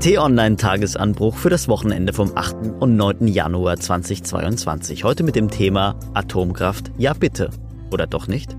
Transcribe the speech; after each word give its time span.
T-Online-Tagesanbruch 0.00 1.36
für 1.36 1.48
das 1.48 1.68
Wochenende 1.68 2.12
vom 2.12 2.36
8. 2.36 2.80
und 2.80 2.96
9. 2.96 3.28
Januar 3.28 3.78
2022. 3.78 5.04
Heute 5.04 5.22
mit 5.22 5.36
dem 5.36 5.50
Thema 5.50 5.98
Atomkraft. 6.12 6.92
Ja, 6.98 7.14
bitte. 7.14 7.50
Oder 7.90 8.06
doch 8.06 8.28
nicht? 8.28 8.54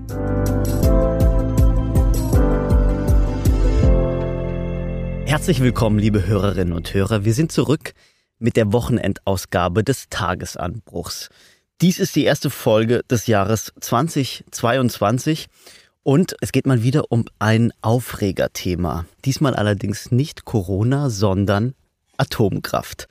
Herzlich 5.26 5.60
willkommen, 5.60 5.98
liebe 5.98 6.26
Hörerinnen 6.26 6.74
und 6.74 6.92
Hörer. 6.92 7.24
Wir 7.24 7.34
sind 7.34 7.52
zurück 7.52 7.92
mit 8.38 8.56
der 8.56 8.72
Wochenendausgabe 8.72 9.84
des 9.84 10.08
Tagesanbruchs. 10.10 11.28
Dies 11.80 12.00
ist 12.00 12.16
die 12.16 12.24
erste 12.24 12.50
Folge 12.50 13.04
des 13.08 13.28
Jahres 13.28 13.72
2022 13.80 15.46
und 16.08 16.36
es 16.40 16.52
geht 16.52 16.66
mal 16.66 16.82
wieder 16.82 17.12
um 17.12 17.26
ein 17.38 17.70
Aufregerthema. 17.82 19.04
Diesmal 19.26 19.54
allerdings 19.54 20.10
nicht 20.10 20.46
Corona, 20.46 21.10
sondern 21.10 21.74
Atomkraft. 22.16 23.08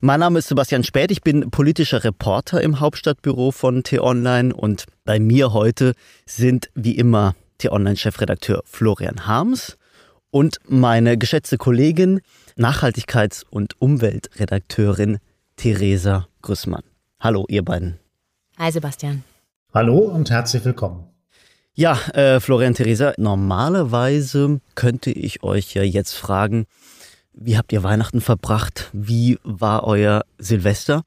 Mein 0.00 0.18
Name 0.18 0.40
ist 0.40 0.48
Sebastian 0.48 0.82
Späth, 0.82 1.12
ich 1.12 1.22
bin 1.22 1.52
politischer 1.52 2.02
Reporter 2.02 2.60
im 2.60 2.80
Hauptstadtbüro 2.80 3.52
von 3.52 3.84
T-Online 3.84 4.52
und 4.52 4.86
bei 5.04 5.20
mir 5.20 5.52
heute 5.52 5.94
sind 6.26 6.68
wie 6.74 6.96
immer 6.96 7.36
T-Online-Chefredakteur 7.58 8.62
Florian 8.64 9.28
Harms 9.28 9.78
und 10.32 10.58
meine 10.66 11.16
geschätzte 11.16 11.58
Kollegin, 11.58 12.22
Nachhaltigkeits- 12.58 13.44
und 13.48 13.80
Umweltredakteurin 13.80 15.18
Theresa 15.54 16.26
Grüssmann. 16.42 16.82
Hallo, 17.20 17.46
ihr 17.48 17.64
beiden. 17.64 18.00
Hi, 18.58 18.72
Sebastian. 18.72 19.22
Hallo 19.72 19.98
und 19.98 20.28
herzlich 20.28 20.64
willkommen. 20.64 21.11
Ja, 21.74 21.98
äh, 22.12 22.38
Florian 22.38 22.74
Theresa, 22.74 23.14
normalerweise 23.16 24.60
könnte 24.74 25.10
ich 25.10 25.42
euch 25.42 25.72
ja 25.72 25.82
jetzt 25.82 26.12
fragen, 26.12 26.66
wie 27.32 27.56
habt 27.56 27.72
ihr 27.72 27.82
Weihnachten 27.82 28.20
verbracht? 28.20 28.90
Wie 28.92 29.38
war 29.42 29.84
euer 29.84 30.22
Silvester? 30.36 31.02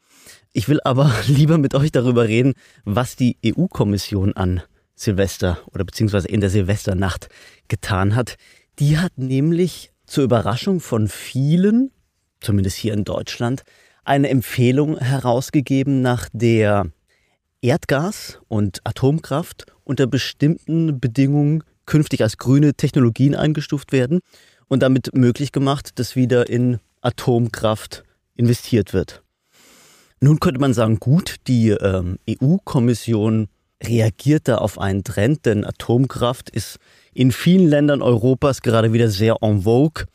Ich 0.54 0.68
will 0.68 0.80
aber 0.84 1.14
lieber 1.28 1.60
mit 1.60 1.76
euch 1.76 1.92
darüber 1.92 2.28
reden, 2.28 2.54
was 2.84 3.16
die 3.16 3.38
EU-Kommission 3.46 4.34
an 4.34 4.64
Silvester 4.96 5.60
oder 5.72 5.86
beziehungsweise 5.86 6.30
in 6.30 6.42
der 6.42 6.50
Silvesternacht 6.50 7.30
getan 7.68 8.16
hat. 8.16 8.38
Die 8.80 8.98
hat 8.98 9.18
nämlich 9.18 9.92
zur 10.08 10.24
Überraschung 10.24 10.80
von 10.80 11.08
vielen, 11.08 11.92
zumindest 12.42 12.78
hier 12.78 12.94
in 12.94 13.04
Deutschland, 13.04 13.62
eine 14.04 14.30
Empfehlung 14.30 14.98
herausgegeben, 14.98 16.02
nach 16.02 16.28
der 16.34 16.88
Erdgas 17.66 18.40
und 18.48 18.80
Atomkraft 18.84 19.66
unter 19.84 20.06
bestimmten 20.06 21.00
Bedingungen 21.00 21.64
künftig 21.88 22.22
als 22.22 22.38
grüne 22.38 22.76
Technologien 22.76 23.34
eingestuft 23.34 23.92
werden 23.92 24.20
und 24.68 24.84
damit 24.84 25.16
möglich 25.16 25.52
gemacht, 25.52 25.98
dass 25.98 26.16
wieder 26.16 26.48
in 26.48 26.78
Atomkraft 27.02 28.04
investiert 28.36 28.94
wird. 28.94 29.24
Nun 30.22 30.40
könnte 30.40 30.62
man 30.62 30.76
sagen, 30.76 31.00
gut, 31.00 31.38
die 31.48 31.70
ähm, 31.70 32.20
EU-Kommission 32.30 33.48
reagiert 33.84 34.48
da 34.48 34.60
auf 34.60 34.78
einen 34.78 35.04
Trend, 35.04 35.48
denn 35.48 35.66
Atomkraft 35.66 36.52
ist 36.52 36.78
in 37.16 37.32
vielen 37.32 37.68
Ländern 37.68 38.04
Europas 38.04 38.62
gerade 38.62 38.94
wieder 38.94 39.10
sehr 39.10 39.38
en 39.42 39.64
vogue. 39.64 40.06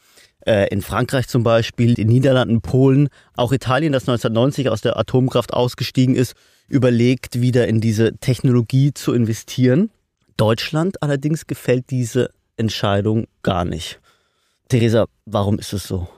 Äh, 0.46 0.68
in 0.68 0.82
Frankreich 0.82 1.26
zum 1.26 1.42
Beispiel, 1.42 1.98
in 1.98 2.06
Niederlanden, 2.06 2.60
Polen, 2.60 3.08
auch 3.34 3.52
Italien, 3.52 3.92
das 3.92 4.04
1990 4.04 4.68
aus 4.68 4.82
der 4.82 4.96
Atomkraft 4.96 5.52
ausgestiegen 5.52 6.14
ist, 6.14 6.34
überlegt, 6.70 7.40
wieder 7.42 7.68
in 7.68 7.80
diese 7.80 8.16
Technologie 8.16 8.94
zu 8.94 9.12
investieren. 9.12 9.90
Deutschland 10.36 11.02
allerdings 11.02 11.46
gefällt 11.46 11.90
diese 11.90 12.30
Entscheidung 12.56 13.26
gar 13.42 13.64
nicht. 13.64 14.00
Theresa, 14.68 15.06
warum 15.26 15.58
ist 15.58 15.72
es 15.72 15.84
so? 15.84 16.08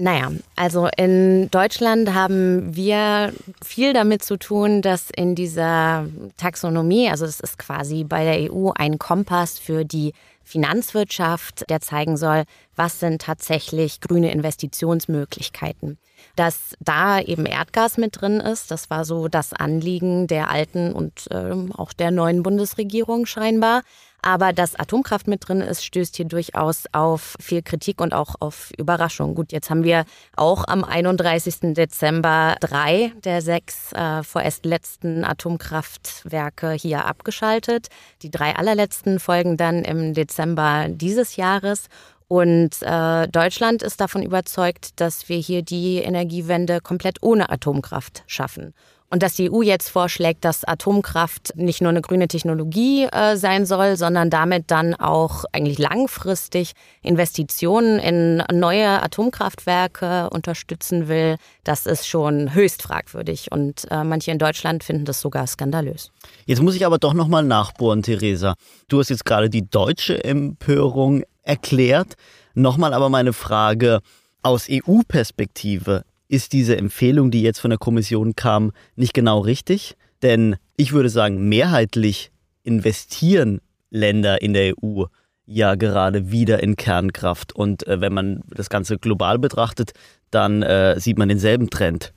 Naja, 0.00 0.32
also 0.56 0.88
in 0.96 1.50
Deutschland 1.50 2.14
haben 2.14 2.74
wir 2.74 3.34
viel 3.62 3.92
damit 3.92 4.24
zu 4.24 4.38
tun, 4.38 4.80
dass 4.80 5.10
in 5.14 5.34
dieser 5.34 6.06
Taxonomie, 6.38 7.10
also 7.10 7.26
es 7.26 7.38
ist 7.38 7.58
quasi 7.58 8.04
bei 8.04 8.24
der 8.24 8.50
EU 8.50 8.70
ein 8.74 8.98
Kompass 8.98 9.58
für 9.58 9.84
die 9.84 10.14
Finanzwirtschaft, 10.42 11.68
der 11.68 11.82
zeigen 11.82 12.16
soll, 12.16 12.44
was 12.76 12.98
sind 12.98 13.20
tatsächlich 13.20 14.00
grüne 14.00 14.32
Investitionsmöglichkeiten. 14.32 15.98
Dass 16.34 16.74
da 16.80 17.20
eben 17.20 17.44
Erdgas 17.44 17.98
mit 17.98 18.22
drin 18.22 18.40
ist, 18.40 18.70
das 18.70 18.88
war 18.88 19.04
so 19.04 19.28
das 19.28 19.52
Anliegen 19.52 20.26
der 20.28 20.48
alten 20.50 20.94
und 20.94 21.30
äh, 21.30 21.54
auch 21.76 21.92
der 21.92 22.10
neuen 22.10 22.42
Bundesregierung 22.42 23.26
scheinbar. 23.26 23.82
Aber 24.22 24.52
dass 24.52 24.74
Atomkraft 24.74 25.28
mit 25.28 25.48
drin 25.48 25.60
ist, 25.60 25.84
stößt 25.84 26.16
hier 26.16 26.26
durchaus 26.26 26.84
auf 26.92 27.36
viel 27.40 27.62
Kritik 27.62 28.00
und 28.00 28.12
auch 28.12 28.34
auf 28.40 28.70
Überraschung. 28.76 29.34
Gut, 29.34 29.52
jetzt 29.52 29.70
haben 29.70 29.84
wir 29.84 30.04
auch 30.36 30.64
am 30.68 30.84
31. 30.84 31.74
Dezember 31.74 32.56
drei 32.60 33.12
der 33.24 33.42
sechs 33.42 33.92
äh, 33.92 34.22
vorerst 34.22 34.64
letzten 34.64 35.24
Atomkraftwerke 35.24 36.72
hier 36.72 37.06
abgeschaltet. 37.06 37.88
Die 38.22 38.30
drei 38.30 38.56
allerletzten 38.56 39.20
folgen 39.20 39.56
dann 39.56 39.84
im 39.84 40.14
Dezember 40.14 40.86
dieses 40.88 41.36
Jahres. 41.36 41.88
Und 42.28 42.76
äh, 42.82 43.26
Deutschland 43.26 43.82
ist 43.82 44.00
davon 44.00 44.22
überzeugt, 44.22 45.00
dass 45.00 45.28
wir 45.28 45.38
hier 45.38 45.62
die 45.62 45.96
Energiewende 45.96 46.80
komplett 46.80 47.22
ohne 47.22 47.50
Atomkraft 47.50 48.22
schaffen. 48.28 48.72
Und 49.12 49.24
dass 49.24 49.34
die 49.34 49.50
EU 49.50 49.62
jetzt 49.62 49.88
vorschlägt, 49.88 50.44
dass 50.44 50.62
Atomkraft 50.62 51.52
nicht 51.56 51.80
nur 51.80 51.90
eine 51.90 52.00
grüne 52.00 52.28
Technologie 52.28 53.08
äh, 53.10 53.36
sein 53.36 53.66
soll, 53.66 53.96
sondern 53.96 54.30
damit 54.30 54.70
dann 54.70 54.94
auch 54.94 55.44
eigentlich 55.50 55.78
langfristig 55.78 56.72
Investitionen 57.02 57.98
in 57.98 58.44
neue 58.52 59.02
Atomkraftwerke 59.02 60.30
unterstützen 60.30 61.08
will, 61.08 61.38
das 61.64 61.86
ist 61.86 62.06
schon 62.06 62.54
höchst 62.54 62.82
fragwürdig. 62.82 63.50
Und 63.50 63.90
äh, 63.90 64.04
manche 64.04 64.30
in 64.30 64.38
Deutschland 64.38 64.84
finden 64.84 65.04
das 65.04 65.20
sogar 65.20 65.48
skandalös. 65.48 66.12
Jetzt 66.46 66.62
muss 66.62 66.76
ich 66.76 66.86
aber 66.86 66.98
doch 66.98 67.12
nochmal 67.12 67.42
nachbohren, 67.42 68.04
Theresa. 68.04 68.54
Du 68.86 69.00
hast 69.00 69.08
jetzt 69.08 69.24
gerade 69.24 69.50
die 69.50 69.68
deutsche 69.68 70.22
Empörung 70.22 71.24
erklärt. 71.42 72.14
Nochmal 72.54 72.94
aber 72.94 73.08
meine 73.08 73.32
Frage 73.32 74.00
aus 74.42 74.68
EU-Perspektive 74.70 76.04
ist 76.30 76.52
diese 76.52 76.76
Empfehlung, 76.76 77.30
die 77.30 77.42
jetzt 77.42 77.60
von 77.60 77.70
der 77.70 77.78
Kommission 77.78 78.36
kam, 78.36 78.72
nicht 78.94 79.14
genau 79.14 79.40
richtig? 79.40 79.96
Denn 80.22 80.56
ich 80.76 80.92
würde 80.92 81.08
sagen, 81.08 81.48
mehrheitlich 81.48 82.30
investieren 82.62 83.60
Länder 83.90 84.40
in 84.40 84.52
der 84.52 84.74
EU 84.82 85.04
ja 85.46 85.74
gerade 85.74 86.30
wieder 86.30 86.62
in 86.62 86.76
Kernkraft. 86.76 87.52
Und 87.52 87.86
äh, 87.88 88.00
wenn 88.00 88.14
man 88.14 88.42
das 88.48 88.70
Ganze 88.70 88.98
global 88.98 89.38
betrachtet, 89.38 89.92
dann 90.30 90.62
äh, 90.62 91.00
sieht 91.00 91.18
man 91.18 91.28
denselben 91.28 91.68
Trend. 91.70 92.12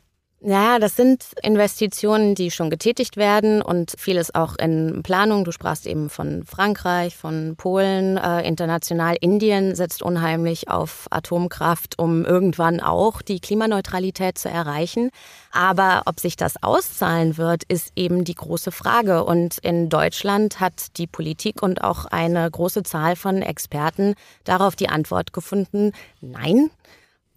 Ja, 0.46 0.78
das 0.78 0.98
sind 0.98 1.24
Investitionen, 1.42 2.36
die 2.36 2.52
schon 2.52 2.70
getätigt 2.70 3.16
werden 3.16 3.62
und 3.62 3.94
vieles 3.98 4.36
auch 4.36 4.58
in 4.58 5.02
Planung. 5.02 5.46
Du 5.46 5.54
sprachst 5.54 5.88
eben 5.88 6.10
von 6.10 6.44
Frankreich, 6.44 7.16
von 7.16 7.56
Polen, 7.56 8.18
äh, 8.18 8.46
international. 8.46 9.16
Indien 9.22 9.74
setzt 9.74 10.02
unheimlich 10.02 10.68
auf 10.68 11.08
Atomkraft, 11.12 11.98
um 11.98 12.26
irgendwann 12.26 12.82
auch 12.82 13.22
die 13.22 13.40
Klimaneutralität 13.40 14.38
zu 14.38 14.50
erreichen. 14.50 15.12
Aber 15.54 16.02
ob 16.08 16.20
sich 16.20 16.36
das 16.36 16.62
auszahlen 16.62 17.38
wird, 17.38 17.64
ist 17.70 17.94
eben 17.96 18.26
die 18.26 18.36
große 18.36 18.74
Frage. 18.74 19.24
Und 19.24 19.60
in 19.60 19.88
Deutschland 19.88 20.60
hat 20.60 20.98
die 20.98 21.08
Politik 21.08 21.64
und 21.64 21.82
auch 21.82 22.04
eine 22.04 22.52
große 22.52 22.84
Zahl 22.84 23.16
von 23.16 23.42
Experten 23.42 24.16
darauf 24.44 24.76
die 24.76 24.90
Antwort 24.90 25.32
gefunden, 25.32 25.94
nein, 26.20 26.70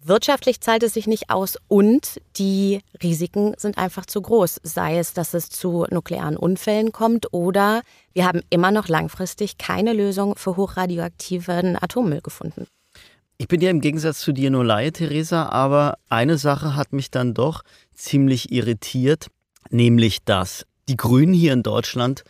Wirtschaftlich 0.07 0.61
zahlt 0.61 0.83
es 0.83 0.93
sich 0.93 1.05
nicht 1.05 1.29
aus 1.29 1.57
und 1.67 2.21
die 2.37 2.79
Risiken 3.03 3.55
sind 3.57 3.77
einfach 3.77 4.05
zu 4.05 4.21
groß. 4.21 4.61
Sei 4.63 4.99
es, 4.99 5.13
dass 5.13 5.33
es 5.33 5.49
zu 5.49 5.85
nuklearen 5.89 6.37
Unfällen 6.37 6.93
kommt 6.93 7.33
oder 7.33 7.81
wir 8.13 8.25
haben 8.25 8.41
immer 8.49 8.71
noch 8.71 8.87
langfristig 8.87 9.57
keine 9.57 9.91
Lösung 9.91 10.37
für 10.37 10.55
hochradioaktiven 10.55 11.75
Atommüll 11.75 12.21
gefunden. 12.21 12.67
Ich 13.37 13.49
bin 13.49 13.59
ja 13.59 13.69
im 13.69 13.81
Gegensatz 13.81 14.21
zu 14.21 14.31
dir 14.31 14.49
nur 14.49 14.63
Laie, 14.63 14.93
Theresa, 14.93 15.49
aber 15.49 15.97
eine 16.07 16.37
Sache 16.37 16.77
hat 16.77 16.93
mich 16.93 17.11
dann 17.11 17.33
doch 17.33 17.63
ziemlich 17.93 18.49
irritiert, 18.53 19.27
nämlich 19.71 20.23
dass 20.23 20.65
die 20.87 20.95
Grünen 20.95 21.33
hier 21.33 21.51
in 21.51 21.63
Deutschland 21.63 22.23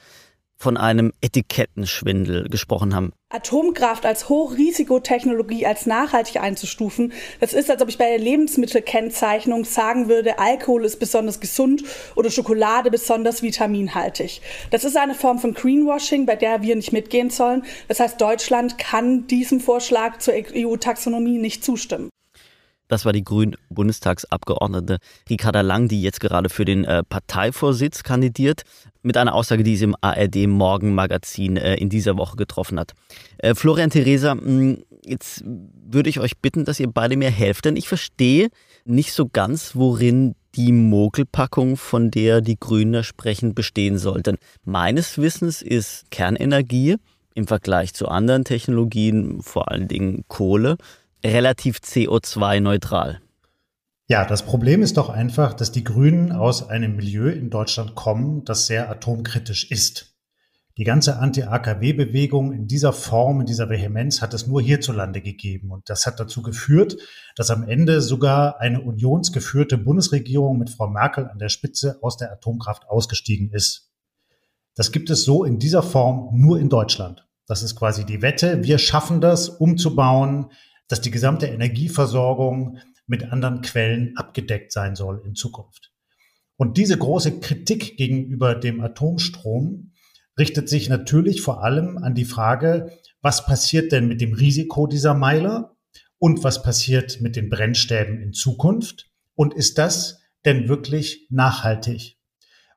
von 0.58 0.76
einem 0.76 1.14
Etikettenschwindel 1.22 2.50
gesprochen 2.50 2.96
haben. 2.96 3.14
Atomkraft 3.30 4.06
als 4.06 4.30
Hochrisikotechnologie 4.30 5.66
als 5.66 5.86
nachhaltig 5.86 6.38
einzustufen, 6.38 7.14
das 7.40 7.54
ist, 7.54 7.70
als 7.70 7.82
ob 7.82 7.90
ich 7.90 7.98
bei 7.98 8.10
der 8.10 8.20
Lebensmittelkennzeichnung 8.20 9.66
sagen 9.66 10.08
würde, 10.08 10.40
Alkohol 10.40 10.86
ist 10.86 11.00
besonders 11.00 11.40
gesund 11.40 11.84
oder 12.16 12.32
Schokolade 12.32 12.90
besonders 12.90 13.44
vitaminhaltig. 13.44 14.42
Das 14.72 14.84
ist 14.84 14.98
eine 14.98 15.14
Form 15.14 15.40
von 15.40 15.54
Greenwashing, 15.54 16.26
bei 16.26 16.36
der 16.36 16.62
wir 16.62 16.76
nicht 16.76 16.94
mitgehen 16.94 17.30
sollen. 17.30 17.64
Das 17.88 18.00
heißt, 18.00 18.20
Deutschland 18.20 18.78
kann 18.78 19.28
diesem 19.28 19.60
Vorschlag 19.60 20.20
zur 20.20 20.34
EU-Taxonomie 20.36 21.38
nicht 21.38 21.64
zustimmen. 21.64 22.10
Das 22.88 23.04
war 23.04 23.12
die 23.12 23.24
Grünen-Bundestagsabgeordnete 23.24 25.00
Ricarda 25.30 25.62
Lang, 25.62 25.90
die 25.90 26.02
jetzt 26.02 26.22
gerade 26.22 26.50
für 26.50 26.64
den 26.64 26.86
äh, 26.86 27.04
Parteivorsitz 27.04 28.04
kandidiert, 28.04 28.64
mit 29.08 29.18
einer 29.18 29.34
Aussage, 29.34 29.64
die 29.64 29.76
sie 29.76 29.86
im 29.86 29.96
ARD 30.00 30.48
Morgenmagazin 30.48 31.58
äh, 31.58 31.76
in 31.76 31.90
dieser 31.90 32.18
Woche 32.18 32.36
getroffen 32.36 32.80
hat. 32.80 32.94
Äh, 33.40 33.56
Florian 33.56 33.90
Theresa, 33.90 34.34
hm, 34.34 34.84
Jetzt 35.08 35.44
würde 35.46 36.10
ich 36.10 36.20
euch 36.20 36.38
bitten, 36.38 36.66
dass 36.66 36.80
ihr 36.80 36.92
beide 36.92 37.16
mir 37.16 37.32
helft, 37.32 37.66
denn 37.66 37.78
ich 37.78 37.88
verstehe 37.88 38.50
nicht 38.84 39.14
so 39.14 39.28
ganz, 39.28 39.76
worin 39.76 40.36
die 40.56 40.74
Mogelpackung, 40.74 41.78
von 41.78 42.12
der 42.12 42.42
die 42.42 42.60
Grünen 42.60 42.92
da 42.92 43.04
sprechen, 43.04 43.54
bestehen 43.54 43.98
soll. 43.98 44.22
Denn 44.22 44.38
meines 44.66 45.18
Wissens 45.18 45.62
ist 45.62 46.12
Kernenergie 46.12 46.98
im 47.36 47.48
Vergleich 47.48 47.94
zu 47.94 48.10
anderen 48.10 48.44
Technologien, 48.44 49.42
vor 49.42 49.72
allen 49.72 49.88
Dingen 49.88 50.26
Kohle, 50.28 50.78
relativ 51.24 51.78
CO2-neutral. 51.78 53.22
Ja, 54.10 54.24
das 54.24 54.44
Problem 54.44 54.84
ist 54.84 54.96
doch 54.96 55.10
einfach, 55.10 55.54
dass 55.54 55.74
die 55.74 55.84
Grünen 55.84 56.32
aus 56.32 56.70
einem 56.70 56.96
Milieu 56.96 57.30
in 57.30 57.50
Deutschland 57.50 57.94
kommen, 57.94 58.46
das 58.46 58.66
sehr 58.66 58.90
atomkritisch 58.90 59.70
ist. 59.70 60.16
Die 60.78 60.86
ganze 60.86 61.18
Anti-AKW-Bewegung 61.18 62.54
in 62.54 62.68
dieser 62.68 62.94
Form, 62.94 63.42
in 63.42 63.48
dieser 63.48 63.70
Vehemenz 63.70 64.22
hat 64.22 64.34
es 64.34 64.48
nur 64.48 64.62
hierzulande 64.62 65.22
gegeben. 65.22 65.72
Und 65.72 65.90
das 65.90 66.06
hat 66.06 66.22
dazu 66.22 66.42
geführt, 66.42 66.96
dass 67.36 67.52
am 67.52 67.68
Ende 67.68 68.00
sogar 68.00 68.62
eine 68.62 68.80
unionsgeführte 68.80 69.78
Bundesregierung 69.78 70.58
mit 70.58 70.70
Frau 70.70 70.88
Merkel 70.88 71.28
an 71.28 71.40
der 71.40 71.50
Spitze 71.50 71.98
aus 72.02 72.16
der 72.16 72.32
Atomkraft 72.32 72.88
ausgestiegen 72.88 73.52
ist. 73.52 73.92
Das 74.76 74.94
gibt 74.94 75.10
es 75.10 75.26
so 75.26 75.44
in 75.44 75.60
dieser 75.60 75.84
Form 75.84 76.30
nur 76.32 76.60
in 76.60 76.70
Deutschland. 76.70 77.28
Das 77.46 77.62
ist 77.62 77.76
quasi 77.76 78.06
die 78.06 78.22
Wette. 78.22 78.64
Wir 78.64 78.78
schaffen 78.78 79.20
das, 79.20 79.50
umzubauen, 79.50 80.52
dass 80.88 81.02
die 81.02 81.12
gesamte 81.12 81.48
Energieversorgung 81.48 82.78
mit 83.08 83.32
anderen 83.32 83.62
Quellen 83.62 84.16
abgedeckt 84.16 84.72
sein 84.72 84.96
soll 84.96 85.22
in 85.26 85.36
Zukunft. 85.36 85.92
Und 86.58 86.78
diese 86.78 86.98
große 86.98 87.40
Kritik 87.40 87.98
gegenüber 87.98 88.56
dem 88.56 88.82
Atomstrom 88.82 89.94
richtet 90.38 90.70
sich 90.70 90.90
natürlich 90.90 91.42
vor 91.42 91.64
allem 91.64 91.98
an 91.98 92.14
die 92.14 92.26
Frage, 92.26 92.92
was 93.22 93.46
passiert 93.46 93.92
denn 93.92 94.08
mit 94.08 94.22
dem 94.22 94.34
Risiko 94.34 94.88
dieser 94.88 95.14
Meiler 95.14 95.76
und 96.20 96.44
was 96.44 96.64
passiert 96.64 97.22
mit 97.22 97.36
den 97.36 97.50
Brennstäben 97.50 98.20
in 98.20 98.34
Zukunft 98.34 99.10
und 99.36 99.54
ist 99.54 99.78
das 99.78 100.22
denn 100.46 100.68
wirklich 100.68 101.28
nachhaltig? 101.30 102.18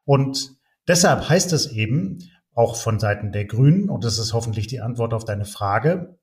Und 0.04 0.56
deshalb 0.88 1.28
heißt 1.28 1.52
es 1.52 1.70
eben, 1.72 2.18
auch 2.54 2.76
von 2.76 2.98
Seiten 2.98 3.32
der 3.32 3.44
Grünen, 3.44 3.88
und 3.88 4.04
das 4.04 4.18
ist 4.18 4.32
hoffentlich 4.32 4.66
die 4.66 4.80
Antwort 4.80 5.14
auf 5.14 5.24
deine 5.24 5.44
Frage, 5.44 6.18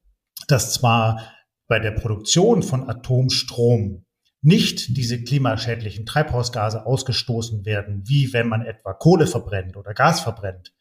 dass 0.48 0.74
zwar 0.74 1.22
bei 1.68 1.80
der 1.80 1.92
Produktion 1.92 2.64
von 2.64 2.90
Atomstrom 2.90 4.06
nicht 4.42 4.96
diese 4.96 5.22
klimaschädlichen 5.22 6.06
Treibhausgase 6.06 6.86
ausgestoßen 6.86 7.66
werden, 7.66 8.04
wie 8.06 8.34
wenn 8.34 8.48
man 8.48 8.62
etwa 8.62 8.94
Kohle 8.94 9.28
verbrennt 9.28 9.76
oder 9.76 9.94
Gas 9.94 10.22
verbrennt, 10.22 10.74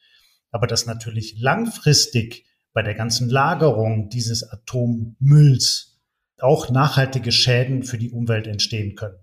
aber 0.50 0.66
dass 0.66 0.86
natürlich 0.86 1.40
langfristig 1.40 2.46
bei 2.72 2.82
der 2.82 2.94
ganzen 2.94 3.28
Lagerung 3.28 4.08
dieses 4.10 4.48
Atommülls 4.48 5.98
auch 6.38 6.70
nachhaltige 6.70 7.32
Schäden 7.32 7.82
für 7.82 7.98
die 7.98 8.10
Umwelt 8.10 8.46
entstehen 8.46 8.94
können. 8.94 9.18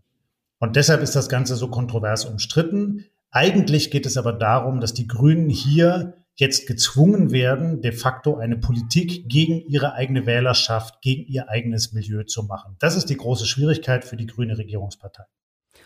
Und 0.59 0.75
deshalb 0.75 1.01
ist 1.01 1.15
das 1.15 1.29
Ganze 1.29 1.55
so 1.55 1.67
kontrovers 1.67 2.25
umstritten. 2.25 3.05
Eigentlich 3.29 3.91
geht 3.91 4.05
es 4.05 4.17
aber 4.17 4.33
darum, 4.33 4.79
dass 4.79 4.93
die 4.93 5.07
Grünen 5.07 5.49
hier 5.49 6.22
jetzt 6.35 6.67
gezwungen 6.67 7.31
werden, 7.31 7.81
de 7.81 7.91
facto 7.91 8.37
eine 8.37 8.57
Politik 8.57 9.29
gegen 9.29 9.61
ihre 9.67 9.93
eigene 9.93 10.25
Wählerschaft, 10.25 11.01
gegen 11.01 11.23
ihr 11.25 11.49
eigenes 11.49 11.93
Milieu 11.93 12.23
zu 12.23 12.43
machen. 12.43 12.75
Das 12.79 12.95
ist 12.95 13.09
die 13.09 13.17
große 13.17 13.45
Schwierigkeit 13.45 14.03
für 14.03 14.17
die 14.17 14.25
grüne 14.25 14.57
Regierungspartei. 14.57 15.23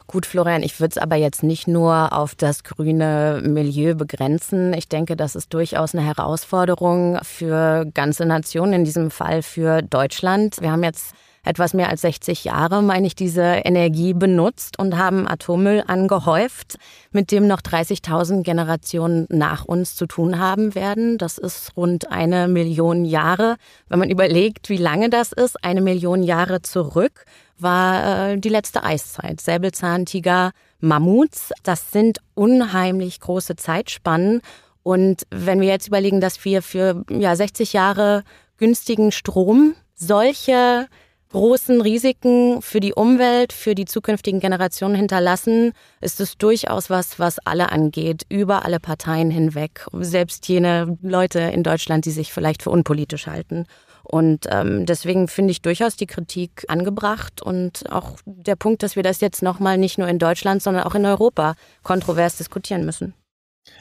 Gut, 0.06 0.26
Florian, 0.26 0.64
ich 0.64 0.80
würde 0.80 0.92
es 0.92 0.98
aber 0.98 1.18
jetzt 1.18 1.44
nicht 1.44 1.68
nur 1.68 2.14
auf 2.14 2.34
das 2.34 2.64
grüne 2.64 3.42
Milieu 3.44 3.94
begrenzen. 3.94 4.74
Ich 4.74 4.88
denke, 4.88 5.18
das 5.18 5.36
ist 5.36 5.54
durchaus 5.54 5.94
eine 5.94 6.06
Herausforderung 6.06 7.20
für 7.24 7.86
ganze 7.94 8.26
Nationen, 8.26 8.72
in 8.74 8.86
diesem 8.86 9.12
Fall 9.12 9.42
für 9.42 9.82
Deutschland. 9.82 10.62
Wir 10.62 10.72
haben 10.72 10.84
jetzt 10.84 11.14
etwas 11.48 11.74
mehr 11.74 11.90
als 11.90 12.02
60 12.02 12.44
Jahre, 12.44 12.82
meine 12.84 13.08
ich, 13.08 13.16
diese 13.16 13.44
Energie 13.44 14.14
benutzt 14.14 14.78
und 14.80 14.98
haben 14.98 15.28
Atommüll 15.28 15.84
angehäuft, 15.88 16.78
mit 17.12 17.32
dem 17.32 17.48
noch 17.48 17.62
30.000 17.62 18.44
Generationen 18.44 19.26
nach 19.30 19.66
uns 19.66 19.96
zu 19.96 20.06
tun 20.06 20.40
haben 20.40 20.76
werden. 20.76 21.18
Das 21.18 21.38
ist 21.38 21.76
rund 21.76 22.12
eine 22.12 22.48
Million 22.48 23.06
Jahre. 23.06 23.56
Wenn 23.88 24.00
man 24.00 24.10
überlegt, 24.10 24.70
wie 24.70 24.78
lange 24.78 25.10
das 25.10 25.32
ist, 25.32 25.64
eine 25.64 25.82
Million 25.82 26.24
Jahre 26.24 26.62
zurück 26.62 27.26
war 27.60 28.32
äh, 28.32 28.38
die 28.38 28.50
letzte 28.50 28.84
Eiszeit. 28.84 29.42
Säbelzahntiger, 29.42 30.52
Mammuts, 30.80 31.52
das 31.64 31.92
sind 31.92 32.20
unheimlich 32.36 33.20
große 33.20 33.56
Zeitspannen. 33.56 34.42
Und 34.84 35.24
wenn 35.32 35.60
wir 35.60 35.68
jetzt 35.68 35.88
überlegen, 35.88 36.22
dass 36.22 36.44
wir 36.46 36.62
für 36.62 37.04
ja, 37.10 37.36
60 37.36 37.74
Jahre 37.74 38.24
günstigen 38.58 39.12
Strom 39.12 39.76
solche 39.96 40.88
großen 41.32 41.82
Risiken 41.82 42.62
für 42.62 42.80
die 42.80 42.94
Umwelt, 42.94 43.54
für 43.54 43.76
die 43.76 43.86
zukünftigen 43.86 44.40
Generationen 44.40 44.96
hinterlassen, 44.96 45.74
ist 46.02 46.20
es 46.20 46.38
durchaus 46.38 46.90
was, 46.90 47.20
was 47.20 47.40
alle 47.40 47.72
angeht, 47.72 48.24
über 48.30 48.66
alle 48.66 48.80
Parteien 48.80 49.30
hinweg. 49.32 49.86
Selbst 49.94 50.48
jene 50.48 50.98
Leute 51.02 51.40
in 51.40 51.64
Deutschland, 51.64 52.06
die 52.06 52.12
sich 52.12 52.32
vielleicht 52.32 52.64
für 52.64 52.70
unpolitisch 52.70 53.28
halten. 53.28 53.66
Und 54.04 54.46
ähm, 54.50 54.86
deswegen 54.86 55.28
finde 55.28 55.52
ich 55.52 55.62
durchaus 55.62 55.98
die 55.98 56.08
Kritik 56.08 56.64
angebracht 56.70 57.42
und 57.42 57.92
auch 57.92 58.18
der 58.26 58.56
Punkt, 58.56 58.82
dass 58.82 58.96
wir 58.96 59.04
das 59.04 59.20
jetzt 59.20 59.42
nochmal 59.42 59.78
nicht 59.78 59.98
nur 59.98 60.08
in 60.08 60.18
Deutschland, 60.18 60.64
sondern 60.64 60.84
auch 60.84 60.96
in 60.96 61.06
Europa 61.06 61.56
kontrovers 61.84 62.38
diskutieren 62.38 62.86
müssen. 62.86 63.14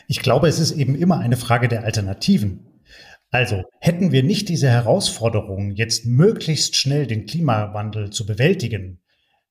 Ich 0.09 0.21
glaube, 0.21 0.49
es 0.49 0.59
ist 0.59 0.73
eben 0.73 0.97
immer 0.97 1.19
eine 1.19 1.37
Frage 1.37 1.69
der 1.69 1.85
Alternativen. 1.85 2.67
Also 3.31 3.65
hätten 3.81 4.13
wir 4.13 4.23
nicht 4.23 4.49
diese 4.49 4.69
Herausforderung, 4.69 5.73
jetzt 5.73 6.07
möglichst 6.07 6.77
schnell 6.77 7.07
den 7.07 7.27
Klimawandel 7.27 8.11
zu 8.11 8.25
bewältigen, 8.25 9.03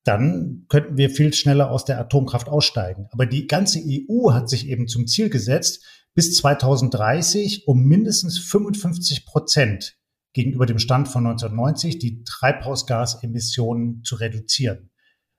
dann 0.03 0.65
könnten 0.69 0.97
wir 0.97 1.09
viel 1.09 1.33
schneller 1.33 1.71
aus 1.71 1.83
der 1.83 1.99
Atomkraft 1.99 2.47
aussteigen. 2.47 3.07
Aber 3.11 3.25
die 3.25 3.47
ganze 3.47 3.79
EU 3.79 4.31
hat 4.31 4.49
sich 4.49 4.67
eben 4.67 4.87
zum 4.87 5.07
Ziel 5.07 5.29
gesetzt, 5.29 5.83
bis 6.13 6.35
2030 6.37 7.67
um 7.67 7.83
mindestens 7.83 8.37
55 8.39 9.25
Prozent 9.25 9.97
gegenüber 10.33 10.65
dem 10.65 10.79
Stand 10.79 11.07
von 11.07 11.25
1990 11.25 11.97
die 11.97 12.23
Treibhausgasemissionen 12.23 14.03
zu 14.03 14.15
reduzieren. 14.15 14.91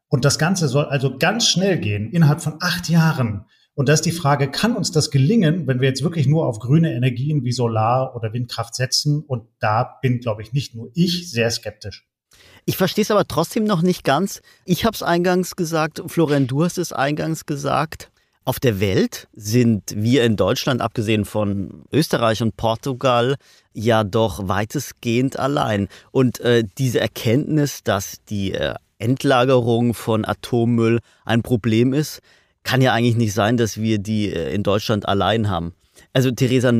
Und 0.08 0.24
das 0.24 0.38
Ganze 0.38 0.68
soll 0.68 0.86
also 0.86 1.16
ganz 1.18 1.46
schnell 1.46 1.78
gehen, 1.78 2.10
innerhalb 2.10 2.40
von 2.40 2.56
acht 2.60 2.88
Jahren. 2.88 3.46
Und 3.76 3.90
da 3.90 3.93
ist 3.93 4.06
die 4.06 4.11
Frage, 4.11 4.50
kann 4.50 4.75
uns 4.75 4.90
das 4.90 5.11
gelingen, 5.11 5.67
wenn 5.67 5.82
wir 5.82 5.88
jetzt 5.88 6.02
wirklich 6.02 6.26
nur 6.26 6.46
auf 6.46 6.61
grüne 6.61 6.94
Energien 6.94 7.44
wie 7.44 7.52
Solar 7.52 8.17
oder 8.17 8.32
Windkraft 8.32 8.75
setzen? 8.75 9.23
Und 9.23 9.49
da 9.61 9.99
bin, 10.00 10.19
glaube 10.20 10.40
ich, 10.40 10.55
nicht 10.55 10.75
nur 10.75 10.90
ich 10.94 11.31
sehr 11.31 11.50
skeptisch. 11.50 12.08
Ich 12.64 12.78
verstehe 12.78 13.02
es 13.02 13.11
aber 13.11 13.28
trotzdem 13.28 13.64
noch 13.64 13.83
nicht 13.83 14.02
ganz. 14.02 14.40
Ich 14.64 14.87
habe 14.87 14.95
es 14.95 15.02
eingangs 15.02 15.56
gesagt, 15.56 16.02
Florian, 16.06 16.47
du 16.47 16.64
hast 16.64 16.78
es 16.78 16.95
eingangs 16.95 17.45
gesagt. 17.45 18.11
Auf 18.47 18.59
der 18.61 18.80
Welt 18.80 19.28
sind 19.35 19.92
wir 19.95 20.25
in 20.25 20.37
Deutschland, 20.37 20.80
abgesehen 20.80 21.26
von 21.26 21.85
Österreich 21.92 22.40
und 22.40 22.56
Portugal, 22.56 23.37
ja 23.75 24.04
doch 24.04 24.49
weitestgehend 24.49 25.38
allein. 25.38 25.88
Und 26.12 26.40
äh, 26.40 26.64
diese 26.78 27.00
Erkenntnis, 27.00 27.83
dass 27.83 28.25
die 28.25 28.52
äh, 28.52 28.75
Endlagerung 28.99 29.92
von 29.92 30.25
Atommüll 30.25 31.00
ein 31.26 31.42
Problem 31.42 31.92
ist, 31.92 32.23
kann 32.66 32.82
ja 32.82 32.92
eigentlich 32.92 33.16
nicht 33.16 33.32
sein, 33.32 33.56
dass 33.56 33.78
wir 33.80 33.99
die 33.99 34.32
äh, 34.32 34.52
in 34.52 34.62
Deutschland 34.64 35.08
allein 35.08 35.49
haben. 35.49 35.73
Also 36.12 36.32
Theresa, 36.32 36.73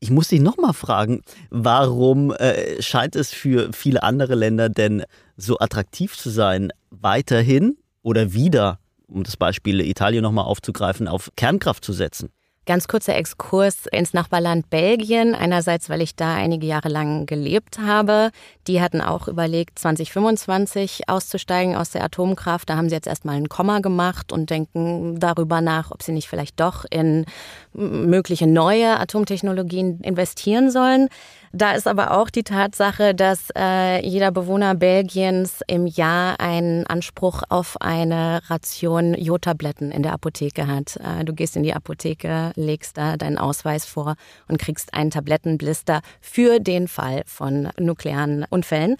ich 0.00 0.10
muss 0.10 0.28
dich 0.28 0.40
nochmal 0.40 0.72
fragen, 0.72 1.22
warum 1.50 2.32
äh, 2.32 2.80
scheint 2.80 3.14
es 3.14 3.30
für 3.30 3.70
viele 3.72 4.02
andere 4.02 4.34
Länder 4.34 4.70
denn 4.70 5.04
so 5.36 5.58
attraktiv 5.58 6.16
zu 6.16 6.30
sein, 6.30 6.72
weiterhin 6.90 7.76
oder 8.02 8.32
wieder, 8.32 8.80
um 9.08 9.22
das 9.22 9.36
Beispiel 9.36 9.80
Italien 9.82 10.22
nochmal 10.22 10.46
aufzugreifen, 10.46 11.06
auf 11.06 11.30
Kernkraft 11.36 11.84
zu 11.84 11.92
setzen? 11.92 12.30
Ganz 12.70 12.86
kurzer 12.86 13.16
Exkurs 13.16 13.86
ins 13.90 14.14
Nachbarland 14.14 14.70
Belgien. 14.70 15.34
Einerseits, 15.34 15.90
weil 15.90 16.00
ich 16.00 16.14
da 16.14 16.36
einige 16.36 16.68
Jahre 16.68 16.88
lang 16.88 17.26
gelebt 17.26 17.80
habe. 17.80 18.30
Die 18.68 18.80
hatten 18.80 19.00
auch 19.00 19.26
überlegt, 19.26 19.80
2025 19.80 21.08
auszusteigen 21.08 21.74
aus 21.74 21.90
der 21.90 22.04
Atomkraft. 22.04 22.70
Da 22.70 22.76
haben 22.76 22.88
sie 22.88 22.94
jetzt 22.94 23.08
erstmal 23.08 23.34
ein 23.34 23.48
Komma 23.48 23.80
gemacht 23.80 24.32
und 24.32 24.50
denken 24.50 25.18
darüber 25.18 25.60
nach, 25.60 25.90
ob 25.90 26.04
sie 26.04 26.12
nicht 26.12 26.28
vielleicht 26.28 26.60
doch 26.60 26.84
in 26.88 27.24
mögliche 27.72 28.46
neue 28.46 29.00
Atomtechnologien 29.00 29.98
investieren 30.02 30.70
sollen. 30.70 31.08
Da 31.52 31.72
ist 31.72 31.88
aber 31.88 32.16
auch 32.16 32.30
die 32.30 32.44
Tatsache, 32.44 33.12
dass 33.12 33.48
äh, 33.58 34.06
jeder 34.06 34.30
Bewohner 34.30 34.76
Belgiens 34.76 35.62
im 35.66 35.88
Jahr 35.88 36.38
einen 36.38 36.86
Anspruch 36.86 37.42
auf 37.48 37.80
eine 37.80 38.40
Ration 38.48 39.14
Jodtabletten 39.14 39.90
in 39.90 40.04
der 40.04 40.12
Apotheke 40.12 40.68
hat. 40.68 40.96
Äh, 40.98 41.24
du 41.24 41.34
gehst 41.34 41.56
in 41.56 41.64
die 41.64 41.74
Apotheke, 41.74 42.52
legst 42.54 42.96
da 42.96 43.16
deinen 43.16 43.36
Ausweis 43.36 43.84
vor 43.84 44.14
und 44.46 44.60
kriegst 44.60 44.94
einen 44.94 45.10
Tablettenblister 45.10 46.02
für 46.20 46.60
den 46.60 46.86
Fall 46.86 47.22
von 47.26 47.70
nuklearen 47.80 48.46
Unfällen. 48.48 48.94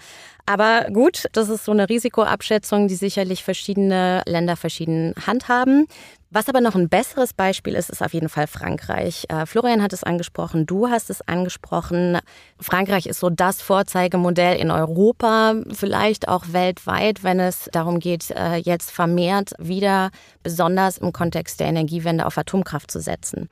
Aber 0.45 0.87
gut, 0.91 1.27
das 1.31 1.47
ist 1.47 1.63
so 1.63 1.71
eine 1.71 1.87
Risikoabschätzung, 1.87 2.89
die 2.89 2.95
sicherlich 2.95 3.45
verschiedene 3.45 4.23
Länder 4.25 4.57
verschieden 4.57 5.13
handhaben. 5.25 5.87
Was 6.33 6.47
aber 6.47 6.61
noch 6.61 6.75
ein 6.75 6.87
besseres 6.87 7.33
Beispiel 7.33 7.75
ist, 7.75 7.89
ist 7.89 8.01
auf 8.01 8.13
jeden 8.13 8.29
Fall 8.29 8.47
Frankreich. 8.47 9.25
Äh, 9.27 9.45
Florian 9.45 9.81
hat 9.81 9.91
es 9.91 10.05
angesprochen, 10.05 10.65
du 10.65 10.87
hast 10.87 11.09
es 11.09 11.21
angesprochen. 11.27 12.19
Frankreich 12.57 13.05
ist 13.05 13.19
so 13.19 13.29
das 13.29 13.61
Vorzeigemodell 13.61 14.57
in 14.57 14.71
Europa, 14.71 15.55
vielleicht 15.73 16.29
auch 16.29 16.45
weltweit, 16.53 17.25
wenn 17.25 17.41
es 17.41 17.67
darum 17.73 17.99
geht, 17.99 18.31
äh, 18.31 18.55
jetzt 18.55 18.91
vermehrt 18.91 19.51
wieder 19.59 20.09
besonders 20.41 20.99
im 20.99 21.11
Kontext 21.11 21.59
der 21.59 21.67
Energiewende 21.67 22.25
auf 22.25 22.37
Atomkraft 22.37 22.91
zu 22.91 23.01
setzen. 23.01 23.49